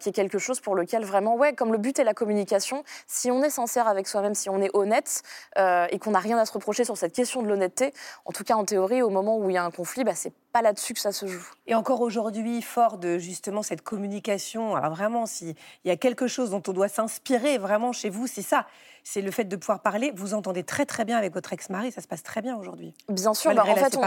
qui 0.00 0.08
est 0.08 0.12
quelque 0.12 0.38
chose 0.38 0.60
pour 0.60 0.74
lequel 0.74 1.04
vraiment, 1.04 1.36
ouais, 1.36 1.54
comme 1.54 1.72
le 1.72 1.78
but 1.78 1.98
est 1.98 2.04
la 2.04 2.14
communication, 2.14 2.84
si 3.06 3.30
on 3.30 3.42
est 3.42 3.50
sincère 3.50 3.88
avec 3.88 4.06
soi-même, 4.06 4.34
si 4.34 4.48
on 4.50 4.60
est 4.60 4.70
honnête 4.74 5.22
et 5.56 5.98
qu'on 5.98 6.12
n'a 6.12 6.18
rien 6.20 6.38
à 6.38 6.46
se 6.46 6.52
reprocher 6.52 6.84
sur 6.84 6.96
cette 6.96 7.12
question 7.12 7.42
de 7.42 7.48
l'honnêteté, 7.48 7.92
en 8.24 8.32
tout 8.32 8.44
cas 8.44 8.54
en 8.54 8.64
théorie, 8.64 9.02
au 9.02 9.10
moment 9.10 9.36
où 9.38 9.50
il 9.50 9.54
y 9.54 9.58
a 9.58 9.64
un 9.64 9.70
conflit, 9.70 10.04
bah, 10.04 10.14
c'est 10.14 10.32
pas 10.52 10.62
là-dessus 10.62 10.94
que 10.94 11.00
ça 11.00 11.12
se 11.12 11.26
joue. 11.26 11.46
Et 11.66 11.74
encore 11.74 12.00
aujourd'hui, 12.00 12.62
fort 12.62 12.98
de 12.98 13.18
justement 13.18 13.62
cette 13.62 13.82
communication, 13.82 14.76
alors 14.76 14.94
vraiment, 14.94 15.26
s'il 15.26 15.54
y 15.84 15.90
a 15.90 15.96
quelque 15.96 16.26
chose 16.26 16.50
dont 16.50 16.62
on 16.68 16.72
doit 16.72 16.88
s'inspirer 16.88 17.58
vraiment 17.58 17.92
chez 17.92 18.10
vous, 18.10 18.26
c'est 18.26 18.42
ça 18.42 18.66
c'est 19.04 19.20
le 19.20 19.30
fait 19.30 19.44
de 19.44 19.56
pouvoir 19.56 19.80
parler. 19.80 20.12
Vous 20.14 20.34
entendez 20.34 20.62
très 20.64 20.86
très 20.86 21.04
bien 21.04 21.16
avec 21.16 21.34
votre 21.34 21.52
ex-mari, 21.52 21.92
ça 21.92 22.00
se 22.00 22.08
passe 22.08 22.22
très 22.22 22.42
bien 22.42 22.56
aujourd'hui. 22.56 22.94
Bien 23.08 23.34
sûr, 23.34 23.54
bah, 23.54 23.64
en 23.66 23.76
fait, 23.76 23.98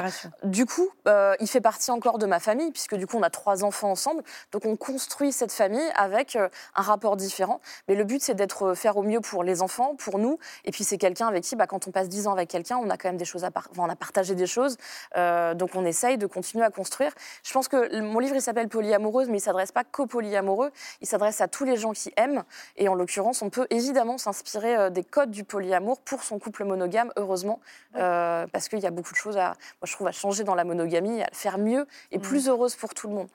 du 0.44 0.66
coup, 0.66 0.90
euh, 1.08 1.36
il 1.40 1.48
fait 1.48 1.62
partie 1.62 1.92
encore 1.92 2.18
de 2.18 2.25
ma 2.25 2.40
famille, 2.40 2.72
puisque 2.72 2.96
du 2.96 3.08
coup, 3.08 3.18
on 3.18 3.24
a 3.24 3.30
trois 3.30 3.64
enfants 3.64 3.92
ensemble. 3.92 4.24
Donc, 4.52 4.66
on 4.66 4.75
construit 4.75 5.32
cette 5.32 5.52
famille 5.52 5.90
avec 5.96 6.36
euh, 6.36 6.50
un 6.75 6.82
rapport 6.82 7.16
différent. 7.18 7.62
Mais 7.88 7.96
le 7.96 8.04
but, 8.04 8.22
c'est 8.22 8.36
d'être 8.36 8.68
euh, 8.68 8.75
faire 8.75 8.98
au 8.98 9.04
mieux 9.04 9.22
pour 9.22 9.44
les 9.44 9.62
enfants, 9.62 9.96
pour 9.96 10.20
nous. 10.20 10.40
Et 10.64 10.72
puis, 10.72 10.84
c'est 10.84 10.98
quelqu'un 10.98 11.28
avec 11.28 11.44
qui, 11.44 11.56
bah, 11.56 11.68
quand 11.68 11.88
on 11.88 11.92
passe 11.92 12.10
dix 12.10 12.28
ans 12.28 12.34
avec 12.34 12.50
quelqu'un, 12.50 12.78
on 12.78 12.90
a 12.90 12.98
quand 12.98 13.10
même 13.10 13.18
des 13.18 13.25
choses 13.25 13.44
à 13.44 13.50
enfin, 13.56 13.70
on 13.78 13.90
a 13.90 13.96
partagé 13.96 14.36
des 14.36 14.48
choses. 14.48 14.78
donc, 15.16 15.72
on 15.75 15.86
essaye 15.86 16.18
de 16.18 16.28
continuer 16.28 16.64
à 16.64 16.70
construire. 16.70 17.12
Je 17.44 17.54
pense 17.54 17.68
que 17.68 18.02
mon 18.02 18.20
livre, 18.20 18.36
il 18.36 18.42
s'appelle 18.42 18.70
Polyamoureuse, 18.70 19.30
mais 19.30 19.38
il 19.38 19.42
s'adresse 19.42 19.72
pas 19.72 19.84
qu'aux 19.84 20.08
polyamoureux. 20.08 20.72
Il 21.02 21.08
s'adresse 21.08 21.42
à 21.42 21.48
tous 21.48 21.66
les 21.66 21.78
gens 21.78 21.92
qui 21.92 22.12
aiment. 22.18 22.44
Et 22.78 22.88
en 22.90 22.96
l'occurrence, 22.96 23.42
on 23.42 23.50
peut 23.50 23.68
évidemment 23.70 24.18
s'inspirer 24.18 24.85
euh, 24.86 24.89
des 24.89 25.04
codes 25.04 25.32
du 25.32 25.44
polyamour 25.44 26.00
pour 26.00 26.24
son 26.24 26.39
couple 26.39 26.63
monogame, 26.63 27.12
heureusement, 27.18 27.60
euh, 27.96 28.48
parce 28.51 28.70
qu'il 28.70 28.80
y 28.80 28.86
a 28.86 28.92
beaucoup 28.92 29.12
de 29.12 29.18
choses 29.18 29.38
à, 29.38 29.50
moi, 29.50 29.86
je 29.86 29.94
trouve, 29.94 30.08
à 30.08 30.12
changer 30.12 30.44
dans 30.44 30.56
la 30.56 30.63
monogamie, 30.63 31.22
à 31.22 31.30
faire 31.34 31.58
mieux 31.58 31.88
et 32.12 32.20
plus 32.20 32.48
heureuse 32.48 32.75
pour 32.75 32.94
tout 32.94 33.08
le 33.08 33.13
monde. 33.15 33.27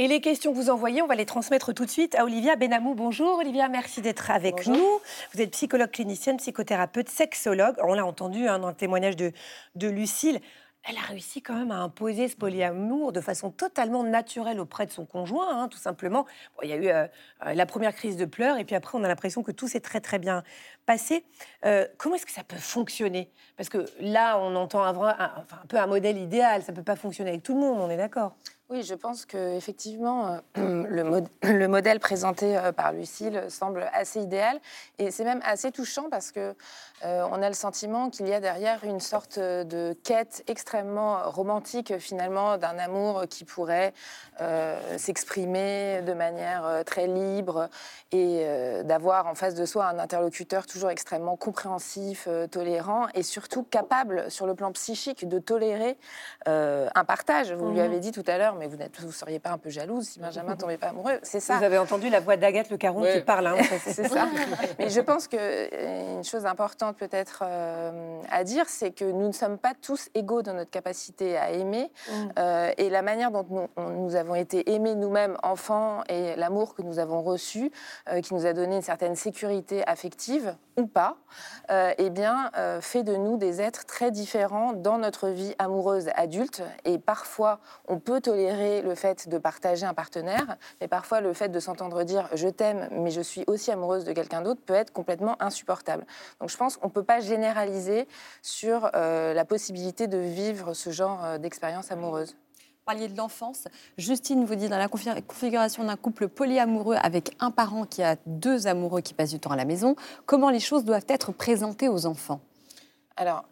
Et 0.00 0.06
les 0.06 0.20
questions 0.20 0.52
que 0.52 0.56
vous 0.56 0.70
envoyez, 0.70 1.02
on 1.02 1.08
va 1.08 1.16
les 1.16 1.26
transmettre 1.26 1.74
tout 1.74 1.84
de 1.84 1.90
suite 1.90 2.14
à 2.14 2.24
Olivia 2.24 2.54
Benamou. 2.54 2.94
Bonjour 2.94 3.38
Olivia, 3.38 3.68
merci 3.68 4.00
d'être 4.00 4.30
avec 4.30 4.68
nous. 4.68 5.00
Vous 5.34 5.40
êtes 5.40 5.50
psychologue 5.50 5.90
clinicienne, 5.90 6.36
psychothérapeute, 6.36 7.08
sexologue. 7.08 7.74
On 7.82 7.94
l'a 7.94 8.06
entendu 8.06 8.46
hein, 8.46 8.60
dans 8.60 8.68
le 8.68 8.74
témoignage 8.74 9.16
de, 9.16 9.32
de 9.74 9.88
Lucille 9.88 10.40
elle 10.84 10.96
a 10.96 11.00
réussi 11.00 11.42
quand 11.42 11.54
même 11.54 11.70
à 11.70 11.76
imposer 11.76 12.28
ce 12.28 12.36
polyamour 12.36 13.12
de 13.12 13.20
façon 13.20 13.50
totalement 13.50 14.04
naturelle 14.04 14.58
auprès 14.60 14.86
de 14.86 14.90
son 14.90 15.04
conjoint, 15.04 15.62
hein, 15.62 15.68
tout 15.68 15.78
simplement. 15.78 16.26
il 16.62 16.70
y 16.70 16.72
a 16.72 16.76
eu 16.76 16.88
euh, 16.88 17.06
euh, 17.46 17.54
la 17.54 17.66
première 17.66 17.94
crise 17.94 18.16
de 18.16 18.24
pleurs, 18.24 18.58
et 18.58 18.64
puis 18.64 18.74
après, 18.74 18.96
on 18.96 19.04
a 19.04 19.08
l'impression 19.08 19.42
que 19.42 19.52
tout 19.52 19.68
s'est 19.68 19.80
très 19.80 20.00
très 20.00 20.18
bien 20.18 20.42
passé. 20.86 21.24
Euh, 21.64 21.86
comment 21.98 22.14
est-ce 22.14 22.26
que 22.26 22.32
ça 22.32 22.44
peut 22.44 22.56
fonctionner? 22.56 23.30
Parce 23.56 23.68
que 23.68 23.84
là, 24.00 24.38
on 24.38 24.54
entend 24.56 24.82
un, 24.82 24.96
un, 24.96 25.18
un, 25.18 25.66
peu 25.68 25.78
un 25.78 25.86
modèle 25.86 26.16
idéal, 26.16 26.62
ça 26.62 26.72
ne 26.72 26.76
peut 26.76 26.84
pas 26.84 26.96
fonctionner 26.96 27.30
avec 27.30 27.42
tout 27.42 27.54
le 27.54 27.60
monde, 27.60 27.78
on 27.80 27.90
est 27.90 27.96
d'accord? 27.96 28.36
Oui, 28.70 28.82
je 28.82 28.94
pense 28.94 29.24
qu'effectivement, 29.24 30.40
le, 30.56 31.22
le, 31.42 31.68
modèle 31.68 32.00
présenté 32.00 32.58
par 32.76 32.92
Lucille 32.92 33.44
semble 33.48 33.88
assez 33.92 34.20
idéal 34.20 34.60
et 34.98 35.10
c'est 35.10 35.24
même 35.24 35.40
assez 35.44 35.72
touchant 35.72 36.08
parce 36.10 36.32
que 36.32 36.54
euh, 37.04 37.26
on 37.30 37.42
a 37.42 37.48
le 37.48 37.54
sentiment 37.54 38.10
qu'il 38.10 38.26
y 38.26 38.34
a 38.34 38.40
derrière 38.40 38.82
une 38.84 39.00
sorte 39.00 39.38
de 39.38 39.96
quête 40.02 40.42
extrêmement 40.48 41.30
romantique 41.30 41.98
finalement 41.98 42.58
d'un 42.58 42.78
amour 42.78 43.24
qui 43.30 43.44
pourrait 43.44 43.92
euh, 44.40 44.98
s'exprimer 44.98 46.02
de 46.02 46.12
manière 46.12 46.66
euh, 46.66 46.82
très 46.82 47.06
libre 47.06 47.68
et 48.10 48.44
d'avoir 48.84 49.26
en 49.26 49.34
face 49.34 49.54
de 49.54 49.66
soi 49.66 49.86
un 49.86 49.98
interlocuteur 49.98 50.66
toujours 50.66 50.90
extrêmement 50.90 51.36
compréhensif, 51.36 52.26
tolérant 52.50 53.06
et 53.14 53.22
surtout 53.22 53.62
capable 53.62 54.30
sur 54.30 54.46
le 54.46 54.54
plan 54.54 54.72
psychique 54.72 55.28
de 55.28 55.38
tolérer 55.38 55.98
un 56.46 57.04
partage. 57.06 57.52
Vous 57.52 57.68
lui 57.68 57.78
mhm. 57.78 57.84
avez 57.84 58.00
dit 58.00 58.12
tout 58.12 58.24
à 58.26 58.38
l'heure, 58.38 58.54
mais 58.58 58.66
vous 58.66 58.76
ne 58.76 59.12
seriez 59.12 59.38
pas 59.38 59.50
un 59.50 59.58
peu 59.58 59.70
jalouse 59.70 60.08
si 60.08 60.20
Benjamin 60.20 60.56
tombait 60.58 60.78
pas 60.78 60.88
amoureux. 60.88 61.18
C'est 61.22 61.40
ça. 61.40 61.58
Vous 61.58 61.64
avez 61.64 61.78
entendu 61.78 62.10
la 62.10 62.20
voix 62.20 62.36
d'Agathe 62.36 62.70
Le 62.70 62.76
Caron 62.76 63.04
qui 63.04 63.20
parle. 63.20 63.46
Hein, 63.46 63.56
c'est 63.86 64.08
ça. 64.08 64.28
mais 64.78 64.88
je 64.88 65.00
pense 65.00 65.28
qu'une 65.28 66.24
chose 66.24 66.46
importante 66.46 66.96
peut-être 66.96 67.42
euh, 67.42 68.20
à 68.30 68.44
dire, 68.44 68.68
c'est 68.68 68.90
que 68.90 69.04
nous 69.04 69.28
ne 69.28 69.32
sommes 69.32 69.58
pas 69.58 69.72
tous 69.80 70.08
égaux 70.14 70.42
dans 70.42 70.54
notre 70.54 70.70
capacité 70.70 71.36
à 71.36 71.50
aimer. 71.50 71.90
Mm. 72.08 72.12
Euh, 72.38 72.72
et 72.76 72.90
la 72.90 73.02
manière 73.02 73.30
dont 73.30 73.68
nous, 73.76 74.16
avons 74.16 74.34
été 74.34 74.72
aimés 74.72 74.94
nous-mêmes, 74.94 75.36
enfants, 75.42 76.02
et 76.08 76.36
l'amour 76.36 76.74
que 76.74 76.82
nous 76.82 76.98
avons 76.98 77.22
reçu, 77.22 77.70
euh, 78.08 78.20
qui 78.20 78.34
nous 78.34 78.46
a 78.46 78.52
donné 78.52 78.76
une 78.76 78.82
certaine 78.82 79.16
sécurité 79.16 79.86
affective, 79.86 80.56
ou 80.76 80.86
pas, 80.86 81.16
eh 81.98 82.08
bien, 82.08 82.52
fait 82.80 83.02
de 83.02 83.16
nous 83.16 83.36
des 83.36 83.60
êtres 83.60 83.84
très 83.84 84.12
différents 84.12 84.72
dans 84.72 84.96
notre 84.96 85.28
vie 85.28 85.52
amoureuse 85.58 86.08
adulte. 86.14 86.62
Et 86.84 86.98
parfois, 86.98 87.58
on 87.88 87.98
peut 87.98 88.20
tolérer 88.20 88.47
le 88.82 88.94
fait 88.94 89.28
de 89.28 89.38
partager 89.38 89.86
un 89.86 89.94
partenaire, 89.94 90.56
mais 90.80 90.88
parfois, 90.88 91.20
le 91.20 91.32
fait 91.32 91.48
de 91.48 91.60
s'entendre 91.60 92.04
dire 92.04 92.28
je 92.34 92.48
t'aime, 92.48 92.88
mais 92.90 93.10
je 93.10 93.20
suis 93.20 93.44
aussi 93.46 93.70
amoureuse 93.70 94.04
de 94.04 94.12
quelqu'un 94.12 94.42
d'autre 94.42 94.60
peut 94.64 94.74
être 94.74 94.92
complètement 94.92 95.40
insupportable. 95.42 96.06
Donc, 96.40 96.50
je 96.50 96.56
pense 96.56 96.76
qu'on 96.76 96.88
ne 96.88 96.92
peut 96.92 97.02
pas 97.02 97.20
généraliser 97.20 98.06
sur 98.42 98.90
euh, 98.94 99.34
la 99.34 99.44
possibilité 99.44 100.06
de 100.06 100.18
vivre 100.18 100.74
ce 100.74 100.90
genre 100.90 101.24
euh, 101.24 101.38
d'expérience 101.38 101.90
amoureuse 101.90 102.36
parliez 102.88 103.08
de 103.08 103.18
l'enfance. 103.18 103.68
Justine 103.98 104.46
vous 104.46 104.54
dit 104.54 104.70
dans 104.70 104.78
la 104.78 104.88
configuration 104.88 105.84
d'un 105.84 105.96
couple 105.96 106.26
polyamoureux 106.26 106.96
avec 107.02 107.36
un 107.38 107.50
parent 107.50 107.84
qui 107.84 108.02
a 108.02 108.16
deux 108.24 108.66
amoureux 108.66 109.02
qui 109.02 109.12
passent 109.12 109.32
du 109.32 109.38
temps 109.38 109.50
à 109.50 109.56
la 109.56 109.66
maison, 109.66 109.94
comment 110.24 110.48
les 110.48 110.58
choses 110.58 110.86
doivent 110.86 111.04
être 111.06 111.30
présentées 111.32 111.90
aux 111.90 112.06
enfants? 112.06 112.40
Alors, 113.16 113.44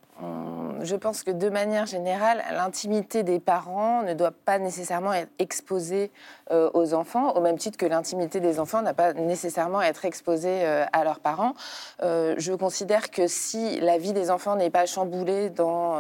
je 0.83 0.97
pense 0.97 1.23
que 1.23 1.31
de 1.31 1.49
manière 1.49 1.87
générale, 1.87 2.43
l'intimité 2.53 3.23
des 3.23 3.41
parents 3.41 4.03
ne 4.03 4.15
doit 4.15 4.33
pas 4.33 4.59
nécessairement 4.59 5.13
être 5.13 5.31
exposée 5.39 6.11
euh, 6.53 6.71
aux 6.75 6.95
enfants, 6.95 7.33
au 7.33 7.41
même 7.41 7.59
titre 7.59 7.77
que 7.77 7.87
l'intimité 7.87 8.41
des 8.41 8.61
enfants 8.61 8.83
n'a 8.83 8.95
pas 8.95 9.13
nécessairement 9.13 9.79
à 9.79 9.87
être 9.87 10.05
exposée 10.05 10.61
euh, 10.63 10.85
à 10.93 11.05
leurs 11.05 11.21
parents. 11.21 11.55
Euh, 12.03 12.35
je 12.39 12.53
considère 12.53 13.11
que 13.11 13.27
si 13.27 13.81
la 13.81 13.99
vie 13.99 14.13
des 14.13 14.31
enfants 14.31 14.57
n'est 14.57 14.71
pas 14.71 14.87
chamboulée 14.87 15.51
dans 15.51 15.97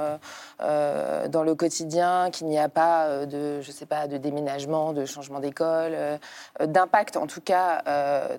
dans 0.59 1.43
le 1.43 1.55
quotidien, 1.55 2.31
qu'il 2.31 2.47
n'y 2.47 2.59
a 2.59 2.69
pas 2.69 3.27
de, 3.27 3.61
je 3.61 3.71
sais 3.71 3.85
pas, 3.85 4.07
de 4.07 4.17
déménagement, 4.17 4.93
de 4.93 5.05
changement 5.05 5.41
d'école, 5.41 5.95
d'impact 6.61 7.17
en 7.17 7.27
tout 7.27 7.41
cas 7.41 7.83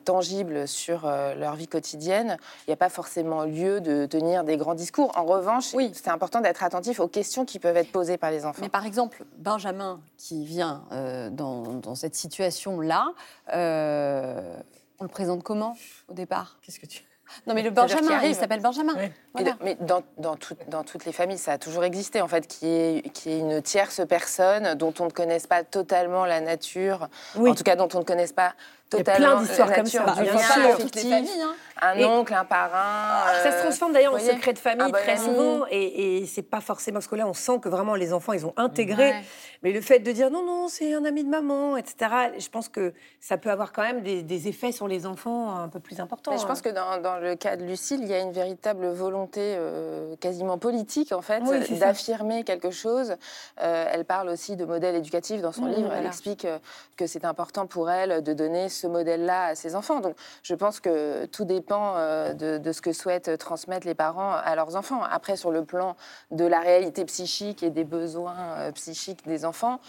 tangible 0.04 0.68
sur 0.68 1.06
leur 1.38 1.56
vie 1.56 1.68
quotidienne, 1.68 2.38
il 2.66 2.70
n'y 2.70 2.74
a 2.74 2.78
pas 2.78 2.90
forcément 2.90 3.44
lieu 3.44 3.82
de 3.82 4.06
tenir 4.06 4.44
des 4.44 4.58
grands 4.58 4.74
discours. 4.74 5.12
En 5.16 5.26
revanche, 5.26 5.74
Oui. 5.74 5.92
c'est 5.94 6.10
important 6.10 6.27
d'être 6.42 6.64
attentif 6.64 7.00
aux 7.00 7.08
questions 7.08 7.46
qui 7.46 7.60
peuvent 7.60 7.78
être 7.78 7.92
posées 7.92 8.18
par 8.18 8.32
les 8.32 8.46
enfants. 8.46 8.62
Mais 8.62 8.70
par 8.70 8.86
exemple, 8.86 9.24
Benjamin 9.38 10.00
qui 10.18 10.46
vient 10.46 10.84
euh, 10.92 11.30
dans, 11.30 11.64
dans 11.64 11.96
cette 11.96 12.16
situation-là, 12.16 13.14
euh, 13.54 14.58
on 15.00 15.04
le 15.04 15.10
présente 15.10 15.44
comment 15.44 15.76
au 16.08 16.14
départ? 16.14 16.58
Qu'est-ce 16.62 16.80
que 16.80 16.86
tu. 16.86 17.04
Non, 17.46 17.54
mais 17.54 17.62
le 17.62 17.72
Benjamin, 17.72 18.08
il 18.10 18.14
arrive. 18.14 18.36
s'appelle 18.40 18.62
Benjamin. 18.62 18.94
Voilà. 19.34 19.52
de- 19.52 19.58
mais 19.62 19.76
dans, 19.82 20.02
dans, 20.18 20.38
tout- 20.38 20.56
dans 20.70 20.86
toutes 20.86 21.04
les 21.04 21.12
familles, 21.12 21.38
ça 21.38 21.52
a 21.54 21.58
toujours 21.58 21.84
existé, 21.84 22.22
en 22.22 22.28
fait, 22.30 22.48
qui 22.48 22.68
est, 22.68 23.10
qui 23.14 23.30
est 23.32 23.40
une 23.40 23.62
tierce 23.62 24.00
personne 24.08 24.76
dont 24.76 24.94
on 25.00 25.06
ne 25.06 25.10
connaisse 25.12 25.46
pas 25.46 25.66
totalement 25.66 26.26
la 26.26 26.40
nature, 26.40 27.10
Oui. 27.36 27.50
en 27.52 27.54
tout 27.56 27.64
cas 27.64 27.76
dont 27.76 27.90
on 27.96 28.00
ne 28.00 28.04
connaisse 28.06 28.32
pas 28.32 28.54
Il 28.94 28.98
y 28.98 29.02
a 29.02 29.04
totalement 29.04 29.28
plein 29.36 29.42
d'histoires 29.44 29.68
la 29.70 29.76
comme 29.76 29.86
ça, 29.86 30.00
du 30.16 30.22
bien 30.24 30.34
lien 30.34 30.40
sûr. 30.40 30.54
Toutes 30.78 30.96
les 30.96 31.02
affectif. 31.02 31.10
familles, 31.12 31.42
hein. 31.42 31.56
Un 31.80 31.94
Et- 31.94 32.06
oncle, 32.06 32.34
un 32.34 32.44
parrain. 32.46 33.32
Ça 33.44 33.52
se 33.52 33.58
euh, 33.58 33.62
transforme 33.62 33.94
d'ailleurs 33.94 34.16
en 34.16 34.20
secret 34.20 34.52
de 34.54 34.58
famille 34.58 34.82
Un 34.82 34.90
bon 34.90 34.94
très 34.94 35.12
ami. 35.12 35.20
souvent, 35.26 35.66
et, 35.70 36.18
et 36.18 36.26
c'est 36.26 36.42
pas 36.42 36.60
forcément 36.60 36.96
parce 36.96 37.08
que 37.08 37.16
là 37.16 37.28
on 37.28 37.36
sent 37.36 37.60
que 37.62 37.70
vraiment 37.70 37.94
les 37.94 38.14
enfants 38.14 38.34
ils 38.34 38.48
ont 38.48 38.54
intégré, 38.58 39.10
Ouais. 39.10 39.22
mais 39.62 39.72
le 39.72 39.82
fait 39.82 40.00
de 40.00 40.12
dire 40.12 40.32
non 40.32 40.44
non 40.44 40.70
c'est 40.70 40.96
un 40.96 41.06
ami 41.06 41.24
de 41.24 41.30
maman, 41.30 41.78
etc. 41.78 41.96
Je 42.40 42.50
pense 42.50 42.68
que 42.68 42.94
ça 43.20 43.38
peut 43.38 43.52
avoir 43.52 43.74
quand 43.74 43.84
même 43.84 44.02
des, 44.02 44.24
des 44.24 44.48
effets 44.48 44.72
sur 44.72 44.88
les 44.88 45.06
enfants 45.06 45.56
un 45.56 45.68
peu 45.70 45.80
plus 45.80 46.00
importants. 46.00 46.32
Mais 46.32 46.40
je 46.40 46.48
pense 46.48 46.60
hein. 46.60 46.62
que 46.64 46.70
dans, 46.70 47.00
dans 47.00 47.18
le 47.20 47.36
cas 47.36 47.58
de 47.58 47.64
Lucille, 47.64 48.00
il 48.02 48.08
y 48.10 48.14
a 48.16 48.20
une 48.22 48.32
véritable 48.32 48.88
volonté 48.88 49.42
euh, 49.56 50.16
quasiment 50.16 50.58
politique, 50.58 51.12
en 51.12 51.22
fait, 51.22 51.44
Oui, 51.46 51.78
d'affirmer 51.78 52.44
quelque 52.44 52.72
chose. 52.72 53.16
Euh, 53.62 53.88
elle 53.92 54.06
parle 54.06 54.30
aussi 54.30 54.56
de 54.56 54.66
modèle 54.66 54.96
éducatif 54.96 55.42
dans 55.42 55.52
son 55.52 55.66
Mmh, 55.66 55.74
livre. 55.76 55.92
Elle 55.94 56.08
explique 56.08 56.46
euh, 56.46 56.58
que 56.96 57.06
c'est 57.06 57.24
important 57.26 57.68
pour 57.68 57.92
elle 57.92 58.24
de 58.24 58.34
donner 58.34 58.70
ce 58.78 58.88
modèle-là 58.88 59.48
à 59.48 59.56
ses 59.56 59.76
enfants. 59.76 60.00
Donc, 60.00 60.16
je 60.44 60.56
pense 60.56 60.80
que 60.80 61.26
tout 61.26 61.46
dépend 61.46 61.96
euh, 61.98 62.34
de, 62.34 62.72
ce 62.72 62.82
que 62.82 62.94
souhaitent 62.94 63.38
transmettre 63.38 63.88
les 63.88 63.96
parents 63.96 64.34
à 64.34 64.56
leurs 64.56 64.76
enfants. 64.76 65.02
Après, 65.04 65.36
sur 65.36 65.52
le 65.52 65.66
plan 65.66 65.96
de 66.32 66.46
la 66.46 66.60
réalité 66.60 67.06
psychique 67.06 67.64
et 67.64 67.70
des 67.70 67.84
besoins 67.84 68.36
euh, 68.58 68.72
psychiques 68.72 69.26
des 69.26 69.46
enfants, 69.46 69.80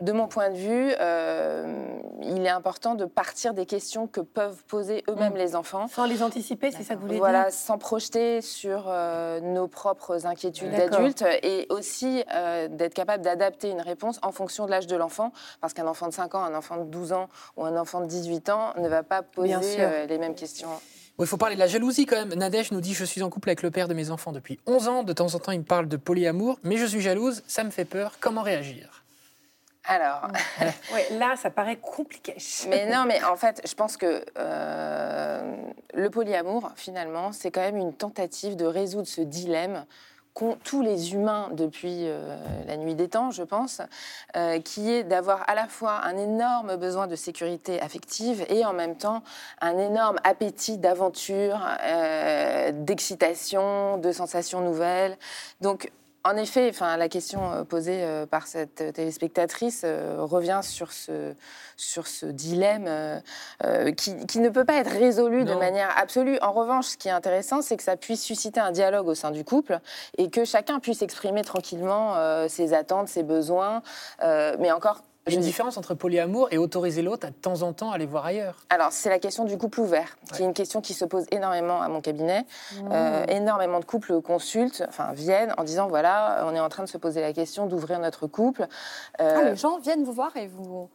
de 0.00 0.12
mon 0.12 0.26
point 0.28 0.50
de 0.50 0.56
vue, 0.56 0.92
euh, 1.00 1.98
il 2.22 2.44
est 2.44 2.48
important 2.50 2.94
de 2.94 3.04
partir 3.04 3.54
des 3.54 3.66
questions 3.66 4.06
que 4.06 4.20
peuvent 4.20 4.62
poser 4.64 5.04
eux-mêmes 5.08 5.34
Mm. 5.34 5.38
les 5.38 5.56
enfants. 5.56 5.88
Sans 5.88 6.04
les 6.06 6.22
anticiper, 6.22 6.70
c'est 6.70 6.82
ça 6.82 6.94
que 6.94 7.00
vous 7.00 7.06
voulez 7.06 7.18
Voilà, 7.18 7.44
dire 7.44 7.52
sans 7.52 7.78
projeter 7.78 8.40
sur 8.42 8.84
euh, 8.88 9.40
nos 9.40 9.68
propres 9.68 10.26
inquiétudes 10.26 10.70
d'adultes 10.70 11.24
et 11.42 11.66
aussi 11.70 12.24
euh, 12.34 12.68
d'être 12.68 12.94
capable 12.94 13.24
d'adapter 13.24 13.70
une 13.70 13.80
réponse 13.80 14.18
en 14.22 14.32
fonction 14.32 14.66
de 14.66 14.70
l'âge 14.70 14.86
de 14.86 14.96
l'enfant. 14.96 15.32
Parce 15.60 15.72
qu'un 15.72 15.86
enfant 15.86 16.08
de 16.08 16.12
5 16.12 16.34
ans, 16.34 16.44
un 16.44 16.54
enfant 16.54 16.76
de 16.78 16.84
12 16.84 17.12
ans 17.12 17.28
ou 17.56 17.64
un 17.64 17.76
enfant 17.76 18.00
de 18.00 18.06
18 18.06 18.48
ans 18.50 18.72
ne 18.78 18.88
va 18.88 19.02
pas 19.02 19.22
poser 19.22 19.76
euh, 19.78 20.06
les 20.06 20.18
mêmes 20.18 20.34
questions. 20.34 20.68
Bon, 21.18 21.24
il 21.24 21.26
faut 21.26 21.38
parler 21.38 21.54
de 21.54 21.60
la 21.60 21.66
jalousie 21.66 22.04
quand 22.04 22.16
même. 22.16 22.34
Nadège 22.34 22.72
nous 22.72 22.82
dit 22.82 22.92
Je 22.92 23.04
suis 23.04 23.22
en 23.22 23.30
couple 23.30 23.48
avec 23.48 23.62
le 23.62 23.70
père 23.70 23.88
de 23.88 23.94
mes 23.94 24.10
enfants 24.10 24.32
depuis 24.32 24.60
11 24.66 24.88
ans. 24.88 25.02
De 25.02 25.14
temps 25.14 25.34
en 25.34 25.38
temps, 25.38 25.52
il 25.52 25.60
me 25.60 25.64
parle 25.64 25.88
de 25.88 25.96
polyamour, 25.96 26.58
mais 26.62 26.76
je 26.76 26.84
suis 26.84 27.00
jalouse, 27.00 27.42
ça 27.46 27.64
me 27.64 27.70
fait 27.70 27.86
peur. 27.86 28.12
Comment 28.20 28.42
réagir? 28.42 29.05
Alors, 29.86 30.28
Ouais, 30.92 31.06
là 31.18 31.36
ça 31.36 31.50
paraît 31.50 31.76
compliqué. 31.76 32.36
mais 32.68 32.86
non, 32.90 33.04
mais 33.06 33.22
en 33.24 33.36
fait, 33.36 33.62
je 33.66 33.74
pense 33.74 33.96
que 33.96 34.24
euh, 34.38 35.56
le 35.94 36.10
polyamour, 36.10 36.70
finalement, 36.76 37.32
c'est 37.32 37.50
quand 37.50 37.60
même 37.60 37.76
une 37.76 37.92
tentative 37.94 38.56
de 38.56 38.66
résoudre 38.66 39.06
ce 39.06 39.20
dilemme 39.20 39.84
qu'ont 40.34 40.58
tous 40.64 40.82
les 40.82 41.14
humains 41.14 41.48
depuis 41.52 42.08
euh, 42.08 42.36
la 42.66 42.76
nuit 42.76 42.94
des 42.94 43.08
temps, 43.08 43.30
je 43.30 43.42
pense, 43.42 43.80
euh, 44.36 44.60
qui 44.60 44.92
est 44.92 45.02
d'avoir 45.02 45.48
à 45.48 45.54
la 45.54 45.66
fois 45.66 46.04
un 46.04 46.18
énorme 46.18 46.76
besoin 46.76 47.06
de 47.06 47.16
sécurité 47.16 47.80
affective 47.80 48.44
et 48.50 48.64
en 48.66 48.74
même 48.74 48.96
temps 48.96 49.22
un 49.62 49.78
énorme 49.78 50.16
appétit 50.24 50.76
d'aventure, 50.76 51.58
d'excitation, 52.72 53.96
de 53.96 54.12
sensations 54.12 54.60
nouvelles. 54.60 55.16
Donc, 55.62 55.90
en 56.26 56.36
effet, 56.36 56.68
enfin, 56.68 56.96
la 56.96 57.08
question 57.08 57.52
euh, 57.52 57.62
posée 57.62 58.02
euh, 58.02 58.26
par 58.26 58.48
cette 58.48 58.92
téléspectatrice 58.92 59.82
euh, 59.84 60.16
revient 60.18 60.60
sur 60.62 60.92
ce, 60.92 61.34
sur 61.76 62.08
ce 62.08 62.26
dilemme 62.26 62.86
euh, 62.88 63.92
qui, 63.92 64.26
qui 64.26 64.40
ne 64.40 64.48
peut 64.48 64.64
pas 64.64 64.74
être 64.74 64.90
résolu 64.90 65.44
de 65.44 65.54
manière 65.54 65.96
absolue. 65.96 66.38
En 66.42 66.52
revanche, 66.52 66.86
ce 66.86 66.96
qui 66.96 67.06
est 67.08 67.12
intéressant, 67.12 67.62
c'est 67.62 67.76
que 67.76 67.82
ça 67.84 67.96
puisse 67.96 68.22
susciter 68.22 68.58
un 68.58 68.72
dialogue 68.72 69.06
au 69.06 69.14
sein 69.14 69.30
du 69.30 69.44
couple 69.44 69.78
et 70.18 70.28
que 70.28 70.44
chacun 70.44 70.80
puisse 70.80 71.00
exprimer 71.02 71.42
tranquillement 71.42 72.16
euh, 72.16 72.48
ses 72.48 72.74
attentes, 72.74 73.08
ses 73.08 73.22
besoins. 73.22 73.82
Mais 74.20 74.72
encore, 74.72 75.02
Il 75.26 75.32
y 75.32 75.36
a 75.36 75.38
une 75.38 75.44
différence 75.44 75.76
entre 75.76 75.94
polyamour 75.94 76.48
et 76.52 76.58
autoriser 76.58 77.02
l'autre 77.02 77.26
à 77.26 77.30
de 77.30 77.34
temps 77.34 77.62
en 77.62 77.72
temps 77.72 77.90
aller 77.90 78.06
voir 78.06 78.24
ailleurs. 78.26 78.56
alors, 78.70 78.92
c'est 78.92 79.10
la 79.10 79.18
question 79.18 79.44
du 79.44 79.58
couple 79.58 79.80
ouvert, 79.80 80.16
qui 80.32 80.42
est 80.42 80.44
une 80.44 80.54
question 80.54 80.80
qui 80.80 80.94
se 80.94 81.04
pose 81.04 81.24
énormément 81.32 81.82
à 81.82 81.88
mon 81.88 82.00
cabinet. 82.00 82.44
Euh, 82.92 83.24
énormément 83.26 83.80
de 83.80 83.84
couples 83.84 84.20
consultent, 84.20 84.84
enfin 84.88 85.12
viennent 85.14 85.52
en 85.58 85.64
disant 85.64 85.88
voilà, 85.88 86.44
on 86.46 86.54
est 86.54 86.60
en 86.60 86.68
train 86.68 86.84
de 86.84 86.88
se 86.88 86.98
poser 86.98 87.20
la 87.20 87.32
question 87.32 87.66
d'ouvrir 87.66 87.98
notre 87.98 88.26
couple. 88.28 88.68
Euh, 89.20 89.36
Ah, 89.36 89.42
les 89.42 89.56
gens 89.56 89.78
viennent 89.78 90.04
vous 90.04 90.12
voir 90.12 90.36
et 90.36 90.46
vous. 90.46 90.88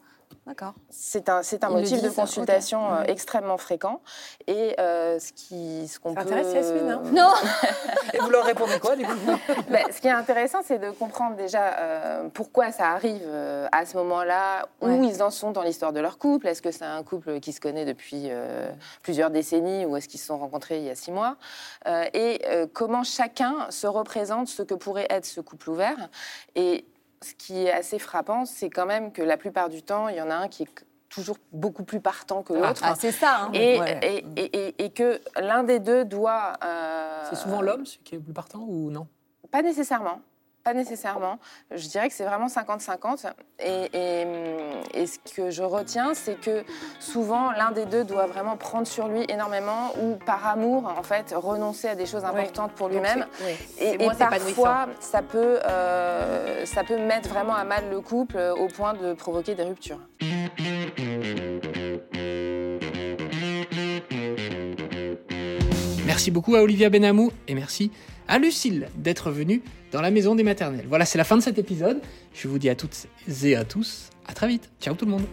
D'accord. 0.45 0.73
c'est 0.89 1.29
un, 1.29 1.43
c'est 1.43 1.63
un 1.63 1.69
motif 1.69 2.01
de 2.01 2.09
consultation 2.09 2.93
euh, 2.93 3.03
extrêmement 3.07 3.57
fréquent. 3.57 4.01
Et 4.47 4.75
euh, 4.79 5.19
ce 5.19 5.31
qui, 5.33 5.87
ce 5.87 5.99
qu'on 5.99 6.13
Ça 6.13 6.21
peut. 6.21 6.27
intéresse 6.33 6.53
Yasmine, 6.53 6.89
hein 6.89 7.01
Non 7.13 7.31
Et 8.13 8.17
vous 8.19 8.29
leur 8.29 8.43
répondez 8.45 8.79
quoi 8.79 8.95
du 8.95 9.05
coup? 9.05 9.11
Ben, 9.69 9.85
ce 9.91 10.01
qui 10.01 10.07
est 10.07 10.11
intéressant, 10.11 10.59
c'est 10.63 10.79
de 10.79 10.91
comprendre 10.91 11.35
déjà 11.35 11.77
euh, 11.79 12.29
pourquoi 12.33 12.71
ça 12.71 12.89
arrive 12.91 13.21
euh, 13.25 13.67
à 13.71 13.85
ce 13.85 13.95
moment-là, 13.97 14.67
où 14.81 14.87
Ouais. 14.87 15.07
ils 15.07 15.23
en 15.23 15.29
sont 15.29 15.51
dans 15.51 15.61
l'histoire 15.63 15.93
de 15.93 15.99
leur 15.99 16.17
couple. 16.17 16.47
Est-ce 16.47 16.61
que 16.61 16.71
c'est 16.71 16.85
un 16.85 17.03
couple 17.03 17.39
qui 17.39 17.53
se 17.53 17.61
connaît 17.61 17.85
depuis 17.85 18.25
euh, 18.29 18.69
plusieurs 19.03 19.29
décennies 19.29 19.85
ou 19.85 19.95
est-ce 19.95 20.07
qu'ils 20.07 20.19
se 20.19 20.25
sont 20.27 20.37
rencontrés 20.37 20.77
il 20.79 20.83
y 20.85 20.89
a 20.89 20.95
six 20.95 21.11
mois? 21.11 21.37
Euh, 21.87 22.03
Et 22.13 22.41
euh, 22.47 22.67
comment 22.71 23.03
chacun 23.03 23.67
se 23.69 23.87
représente 23.87 24.47
ce 24.47 24.63
que 24.63 24.73
pourrait 24.73 25.07
être 25.09 25.25
ce 25.25 25.39
couple 25.41 25.69
ouvert? 25.69 26.09
Et 26.55 26.85
ce 27.23 27.33
qui 27.35 27.65
est 27.65 27.71
assez 27.71 27.99
frappant, 27.99 28.45
c'est 28.45 28.69
quand 28.69 28.85
même 28.85 29.11
que 29.11 29.21
la 29.21 29.37
plupart 29.37 29.69
du 29.69 29.83
temps, 29.83 30.07
il 30.09 30.15
y 30.15 30.21
en 30.21 30.29
a 30.29 30.35
un 30.35 30.47
qui 30.47 30.63
est 30.63 30.85
toujours 31.09 31.37
beaucoup 31.51 31.83
plus 31.83 31.99
partant 31.99 32.41
que 32.41 32.53
l'autre. 32.53 32.81
Ah, 32.83 32.95
c'est 32.97 33.11
ça. 33.11 33.41
hein. 33.41 33.51
Et, 33.53 33.79
Ouais. 33.79 33.99
et, 34.01 34.25
et- 34.37 34.67
et- 34.67 34.85
et 34.85 34.89
que 34.91 35.19
l'un 35.39 35.63
des 35.63 35.79
deux 35.79 36.05
doit... 36.05 36.53
euh, 36.63 37.25
C'est 37.29 37.35
souvent 37.35 37.61
l'homme 37.61 37.85
celui 37.85 38.03
qui 38.03 38.15
est 38.15 38.17
le 38.17 38.23
plus 38.23 38.33
partant 38.33 38.59
ou 38.59 38.89
non? 38.89 39.07
Pas 39.51 39.61
nécessairement. 39.61 40.21
Pas 40.63 40.73
nécessairement. 40.73 41.39
Je 41.71 41.87
dirais 41.87 42.07
que 42.07 42.13
c'est 42.13 42.25
vraiment 42.25 42.47
50-50. 42.47 43.25
Et, 43.59 43.89
et, 43.93 44.27
et 44.93 45.07
ce 45.07 45.17
que 45.35 45.49
je 45.49 45.63
retiens, 45.63 46.13
c'est 46.13 46.39
que 46.39 46.63
souvent, 46.99 47.51
l'un 47.51 47.71
des 47.71 47.85
deux 47.85 48.03
doit 48.03 48.27
vraiment 48.27 48.57
prendre 48.57 48.87
sur 48.87 49.07
lui 49.07 49.25
énormément 49.27 49.93
ou, 50.01 50.17
par 50.23 50.45
amour, 50.47 50.93
en 50.97 51.03
fait, 51.03 51.33
renoncer 51.35 51.87
à 51.87 51.95
des 51.95 52.05
choses 52.05 52.25
importantes 52.25 52.73
pour 52.73 52.89
lui-même. 52.89 53.25
Et, 53.79 53.97
parfois, 54.17 54.87
ça 54.99 55.21
peut, 55.21 55.59
euh, 55.65 56.65
ça 56.65 56.83
peut 56.83 56.97
mettre 56.97 57.29
vraiment 57.29 57.55
à 57.55 57.63
mal 57.63 57.89
le 57.89 58.01
couple 58.01 58.37
euh, 58.37 58.53
au 58.53 58.67
point 58.67 58.93
de 58.93 59.13
provoquer 59.13 59.55
des 59.55 59.63
ruptures. 59.63 59.99
Merci 66.05 66.31
beaucoup 66.31 66.55
à 66.55 66.61
Olivia 66.61 66.89
Benamou 66.89 67.31
et 67.47 67.55
merci 67.55 67.91
à 68.31 68.39
Lucille 68.39 68.87
d'être 68.95 69.29
venue 69.29 69.61
dans 69.91 70.01
la 70.01 70.09
maison 70.09 70.35
des 70.35 70.43
maternelles. 70.43 70.85
Voilà, 70.87 71.05
c'est 71.05 71.17
la 71.17 71.25
fin 71.25 71.35
de 71.35 71.41
cet 71.41 71.59
épisode. 71.59 71.99
Je 72.33 72.47
vous 72.47 72.59
dis 72.59 72.69
à 72.69 72.75
toutes 72.75 73.07
et 73.43 73.55
à 73.57 73.65
tous, 73.65 74.09
à 74.25 74.33
très 74.33 74.47
vite. 74.47 74.69
Ciao 74.79 74.95
tout 74.95 75.05
le 75.05 75.11
monde. 75.11 75.25